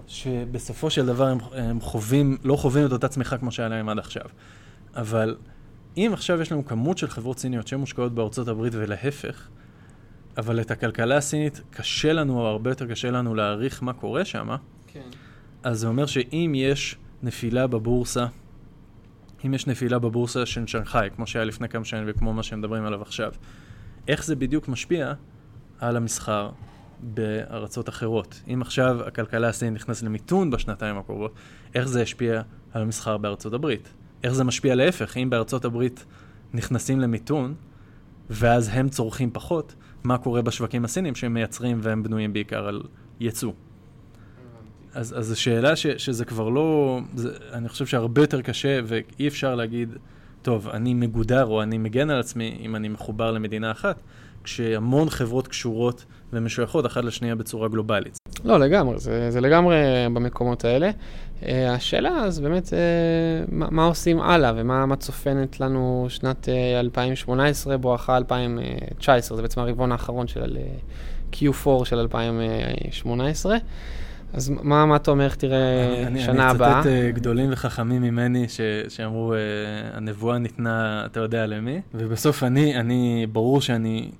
שבסופו 0.06 0.90
של 0.90 1.06
דבר 1.06 1.26
הם, 1.26 1.38
הם 1.52 1.80
חווים, 1.80 2.38
לא 2.44 2.56
חווים 2.56 2.86
את 2.86 2.92
אותה 2.92 3.08
צמיחה 3.08 3.38
כמו 3.38 3.52
שהיה 3.52 3.68
להם 3.68 3.88
עד 3.88 3.98
עכשיו. 3.98 4.24
אבל 4.94 5.36
אם 5.96 6.10
עכשיו 6.12 6.42
יש 6.42 6.52
לנו 6.52 6.64
כמות 6.64 6.98
של 6.98 7.06
חברות 7.08 7.38
סיניות 7.38 7.68
שמושקעות 7.68 8.14
בארצות 8.14 8.48
הברית 8.48 8.72
ולהפך, 8.76 9.48
אבל 10.36 10.60
את 10.60 10.70
הכלכלה 10.70 11.16
הסינית 11.16 11.60
קשה 11.70 12.12
לנו, 12.12 12.40
או 12.40 12.46
הרבה 12.46 12.70
יותר 12.70 12.86
קשה 12.86 13.10
לנו 13.10 13.34
להעריך 13.34 13.82
מה 13.82 13.92
קורה 13.92 14.24
שם, 14.24 14.48
כן. 14.86 15.00
אז 15.62 15.80
זה 15.80 15.86
אומר 15.86 16.06
שאם 16.06 16.52
יש 16.56 16.96
נפילה 17.22 17.66
בבורסה, 17.66 18.26
אם 19.46 19.54
יש 19.54 19.66
נפילה 19.66 19.98
בבורסה 19.98 20.46
של 20.46 20.66
שנגחאי, 20.66 21.08
כמו 21.16 21.26
שהיה 21.26 21.44
לפני 21.44 21.68
כמה 21.68 21.84
שנים 21.84 22.04
וכמו 22.06 22.32
מה 22.32 22.42
שמדברים 22.42 22.84
עליו 22.84 23.02
עכשיו, 23.02 23.32
איך 24.08 24.24
זה 24.24 24.36
בדיוק 24.36 24.68
משפיע 24.68 25.12
על 25.78 25.96
המסחר 25.96 26.50
בארצות 27.00 27.88
אחרות? 27.88 28.42
אם 28.54 28.62
עכשיו 28.62 28.98
הכלכלה 29.06 29.48
הסינית 29.48 29.82
נכנסת 29.82 30.02
למיתון 30.02 30.50
בשנתיים 30.50 30.98
הקרובות, 30.98 31.34
איך 31.74 31.88
זה 31.88 32.02
ישפיע 32.02 32.42
על 32.72 32.82
המסחר 32.82 33.16
בארצות 33.16 33.52
הברית? 33.52 33.88
איך 34.24 34.32
זה 34.32 34.44
משפיע 34.44 34.74
להפך? 34.74 35.16
אם 35.16 35.30
בארצות 35.30 35.64
הברית 35.64 36.04
נכנסים 36.54 37.00
למיתון, 37.00 37.54
ואז 38.30 38.70
הם 38.72 38.88
צורכים 38.88 39.30
פחות, 39.32 39.74
מה 40.04 40.18
קורה 40.18 40.42
בשווקים 40.42 40.84
הסינים 40.84 41.14
שהם 41.14 41.34
מייצרים 41.34 41.78
והם 41.82 42.02
בנויים 42.02 42.32
בעיקר 42.32 42.68
על 42.68 42.82
ייצוא? 43.20 43.52
אז, 44.96 45.14
אז 45.18 45.26
זו 45.26 45.40
שאלה 45.40 45.76
ש, 45.76 45.86
שזה 45.86 46.24
כבר 46.24 46.48
לא, 46.48 46.98
זה, 47.14 47.30
אני 47.52 47.68
חושב 47.68 47.86
שהרבה 47.86 48.22
יותר 48.22 48.42
קשה 48.42 48.80
ואי 48.84 49.28
אפשר 49.28 49.54
להגיד, 49.54 49.96
טוב, 50.42 50.68
אני 50.68 50.94
מגודר 50.94 51.44
או 51.44 51.62
אני 51.62 51.78
מגן 51.78 52.10
על 52.10 52.20
עצמי 52.20 52.58
אם 52.60 52.76
אני 52.76 52.88
מחובר 52.88 53.30
למדינה 53.30 53.70
אחת, 53.70 54.00
כשהמון 54.44 55.10
חברות 55.10 55.48
קשורות 55.48 56.04
ומשויכות 56.32 56.86
אחת 56.86 57.04
לשנייה 57.04 57.34
בצורה 57.34 57.68
גלובלית. 57.68 58.16
לא, 58.44 58.60
לגמרי, 58.60 58.98
זה, 58.98 59.30
זה 59.30 59.40
לגמרי 59.40 59.76
במקומות 60.14 60.64
האלה. 60.64 60.90
Uh, 61.40 61.46
השאלה 61.68 62.10
אז 62.10 62.40
באמת, 62.40 62.66
uh, 62.66 62.70
מה, 63.48 63.66
מה 63.70 63.84
עושים 63.84 64.20
הלאה 64.20 64.52
ומה 64.56 64.96
צופנת 64.96 65.60
לנו 65.60 66.06
שנת 66.08 66.48
uh, 66.48 66.80
2018 66.80 67.76
בואכה 67.76 68.16
2019, 68.16 69.36
זה 69.36 69.42
בעצם 69.42 69.60
הרבעון 69.60 69.92
האחרון 69.92 70.26
של 70.26 70.58
Q4 71.32 71.84
של 71.84 71.98
2018. 71.98 73.56
אז 74.32 74.50
מה, 74.50 74.86
מה 74.86 74.96
אתה 74.96 75.10
אומר, 75.10 75.24
איך 75.24 75.34
תראה 75.34 76.06
אני, 76.06 76.20
שנה 76.20 76.50
הבאה? 76.50 76.72
אני 76.72 76.80
אצטט 76.80 76.90
uh, 76.90 77.16
גדולים 77.16 77.48
וחכמים 77.52 78.02
ממני 78.02 78.48
ש, 78.48 78.60
שאמרו, 78.88 79.32
uh, 79.32 79.96
הנבואה 79.96 80.38
ניתנה, 80.38 81.06
אתה 81.06 81.20
יודע 81.20 81.46
למי, 81.46 81.80
ובסוף 81.94 82.42
אני, 82.42 82.80
אני, 82.80 83.26
ברור 83.32 83.60
שאני 83.60 84.10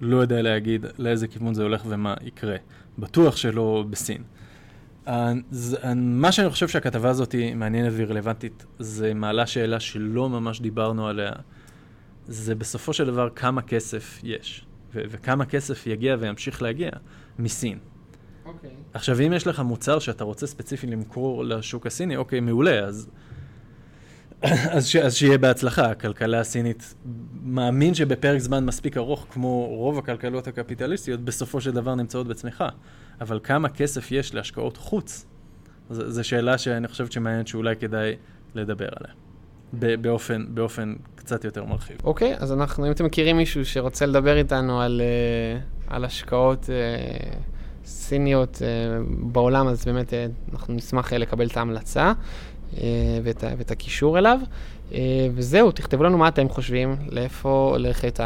לא 0.00 0.16
יודע 0.16 0.42
להגיד 0.42 0.86
לאיזה 0.98 1.28
כיוון 1.28 1.54
זה 1.54 1.62
הולך 1.62 1.82
ומה 1.86 2.14
יקרה. 2.22 2.56
בטוח 2.98 3.36
שלא 3.36 3.84
בסין. 3.90 4.22
מה 5.96 6.32
שאני 6.32 6.50
חושב 6.50 6.68
שהכתבה 6.68 7.08
הזאת 7.08 7.32
היא 7.32 7.54
מעניינת 7.54 7.92
והיא 7.92 8.06
רלוונטית, 8.06 8.66
זה 8.78 9.14
מעלה 9.14 9.46
שאלה 9.46 9.80
שלא 9.80 10.28
ממש 10.28 10.60
דיברנו 10.60 11.08
עליה, 11.08 11.32
זה 12.26 12.54
בסופו 12.54 12.92
של 12.92 13.06
דבר 13.06 13.28
כמה 13.30 13.62
כסף 13.62 14.20
יש, 14.22 14.66
וכמה 14.94 15.44
כסף 15.44 15.86
יגיע 15.86 16.16
וימשיך 16.20 16.62
להגיע 16.62 16.90
מסין. 17.38 17.78
Okay. 18.48 18.54
אוקיי. 18.54 18.70
עכשיו, 18.94 19.20
אם 19.20 19.32
יש 19.32 19.46
לך 19.46 19.60
מוצר 19.60 19.98
שאתה 19.98 20.24
רוצה 20.24 20.46
ספציפי 20.46 20.86
למכור 20.86 21.44
לשוק 21.44 21.86
הסיני, 21.86 22.16
אוקיי, 22.16 22.40
מעולה, 22.40 22.78
אז 22.78 23.08
אז, 24.76 24.86
ש, 24.86 24.96
אז 24.96 25.14
שיהיה 25.14 25.38
בהצלחה. 25.38 25.90
הכלכלה 25.90 26.40
הסינית, 26.40 26.94
מאמין 27.42 27.94
שבפרק 27.94 28.38
זמן 28.38 28.64
מספיק 28.64 28.96
ארוך, 28.96 29.26
כמו 29.30 29.66
רוב 29.66 29.98
הכלכלות 29.98 30.48
הקפיטליסטיות, 30.48 31.20
בסופו 31.20 31.60
של 31.60 31.70
דבר 31.70 31.94
נמצאות 31.94 32.28
בצמיחה. 32.28 32.68
אבל 33.20 33.40
כמה 33.42 33.68
כסף 33.68 34.12
יש 34.12 34.34
להשקעות 34.34 34.76
חוץ? 34.76 35.26
זו 35.90 36.24
שאלה 36.24 36.58
שאני 36.58 36.88
חושבת 36.88 37.12
שמעניינת 37.12 37.48
שאולי 37.48 37.76
כדאי 37.76 38.16
לדבר 38.54 38.88
עליה. 38.96 39.14
באופן, 40.00 40.46
באופן 40.48 40.94
קצת 41.14 41.44
יותר 41.44 41.64
מרחיב. 41.64 41.96
אוקיי, 42.04 42.34
okay, 42.34 42.42
אז 42.42 42.52
אנחנו, 42.52 42.86
אם 42.86 42.90
אתם 42.90 43.04
מכירים 43.04 43.36
מישהו 43.36 43.64
שרוצה 43.64 44.06
לדבר 44.06 44.36
איתנו 44.36 44.80
על, 44.80 45.00
uh, 45.00 45.92
על 45.94 46.04
השקעות 46.04 46.64
uh, 46.64 47.36
סיניות 47.88 48.54
uh, 48.56 48.60
בעולם, 49.32 49.68
אז 49.68 49.84
באמת 49.84 50.10
uh, 50.10 50.52
אנחנו 50.52 50.74
נשמח 50.74 51.12
uh, 51.12 51.16
לקבל 51.16 51.46
את 51.46 51.56
ההמלצה. 51.56 52.12
אה, 52.76 53.18
ואת, 53.22 53.44
ואת 53.58 53.70
הקישור 53.70 54.18
אליו. 54.18 54.38
אה, 54.92 55.28
וזהו, 55.34 55.72
תכתבו 55.72 56.02
לנו 56.02 56.18
מה 56.18 56.28
אתם 56.28 56.48
חושבים, 56.48 56.96
לאיפה 57.08 57.68
הולכת 57.72 58.20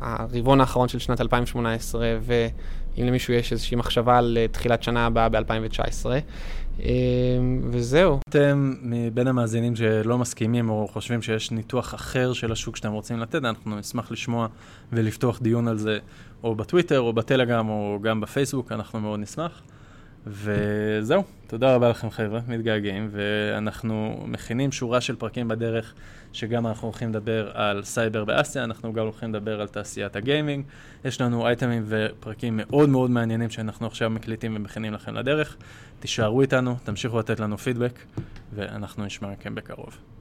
הרבעון 0.00 0.60
האחרון 0.60 0.88
של 0.88 0.98
שנת 0.98 1.20
2018, 1.20 2.18
ואם 2.22 3.06
למישהו 3.06 3.34
יש 3.34 3.52
איזושהי 3.52 3.76
מחשבה 3.76 4.18
על 4.18 4.38
אה, 4.40 4.48
תחילת 4.48 4.82
שנה 4.82 5.06
הבאה 5.06 5.28
ב-2019. 5.28 6.06
וזהו. 7.70 8.18
אתם 8.28 8.74
מבין 8.82 9.26
המאזינים 9.26 9.76
שלא 9.76 10.18
מסכימים 10.18 10.70
או 10.70 10.88
חושבים 10.92 11.22
שיש 11.22 11.50
ניתוח 11.50 11.94
אחר 11.94 12.32
של 12.32 12.52
השוק 12.52 12.76
שאתם 12.76 12.92
רוצים 12.92 13.20
לתת, 13.20 13.34
אנחנו 13.44 13.78
נשמח 13.78 14.10
לשמוע 14.10 14.46
ולפתוח 14.92 15.40
דיון 15.42 15.68
על 15.68 15.78
זה 15.78 15.98
או 16.44 16.54
בטוויטר 16.54 17.00
או 17.00 17.12
בטלגרם 17.12 17.68
או 17.68 17.98
גם 18.02 18.20
בפייסבוק, 18.20 18.72
אנחנו 18.72 19.00
מאוד 19.00 19.20
נשמח. 19.20 19.62
וזהו, 20.26 21.22
תודה 21.46 21.74
רבה 21.74 21.88
לכם 21.88 22.10
חבר'ה, 22.10 22.40
מתגעגעים, 22.48 23.08
ואנחנו 23.10 24.24
מכינים 24.26 24.72
שורה 24.72 25.00
של 25.00 25.16
פרקים 25.16 25.48
בדרך, 25.48 25.94
שגם 26.32 26.66
אנחנו 26.66 26.88
הולכים 26.88 27.08
לדבר 27.08 27.50
על 27.54 27.82
סייבר 27.84 28.24
באסיה, 28.24 28.64
אנחנו 28.64 28.92
גם 28.92 29.02
הולכים 29.02 29.34
לדבר 29.34 29.60
על 29.60 29.68
תעשיית 29.68 30.16
הגיימינג. 30.16 30.64
יש 31.04 31.20
לנו 31.20 31.46
אייטמים 31.46 31.84
ופרקים 31.86 32.56
מאוד 32.56 32.88
מאוד 32.88 33.10
מעניינים 33.10 33.50
שאנחנו 33.50 33.86
עכשיו 33.86 34.10
מקליטים 34.10 34.56
ומכינים 34.56 34.92
לכם 34.92 35.14
לדרך. 35.14 35.56
תישארו 36.00 36.40
איתנו, 36.40 36.76
תמשיכו 36.84 37.18
לתת 37.18 37.40
לנו 37.40 37.58
פידבק, 37.58 37.98
ואנחנו 38.54 39.04
נשמע 39.04 39.28
מכם 39.30 39.54
בקרוב. 39.54 40.11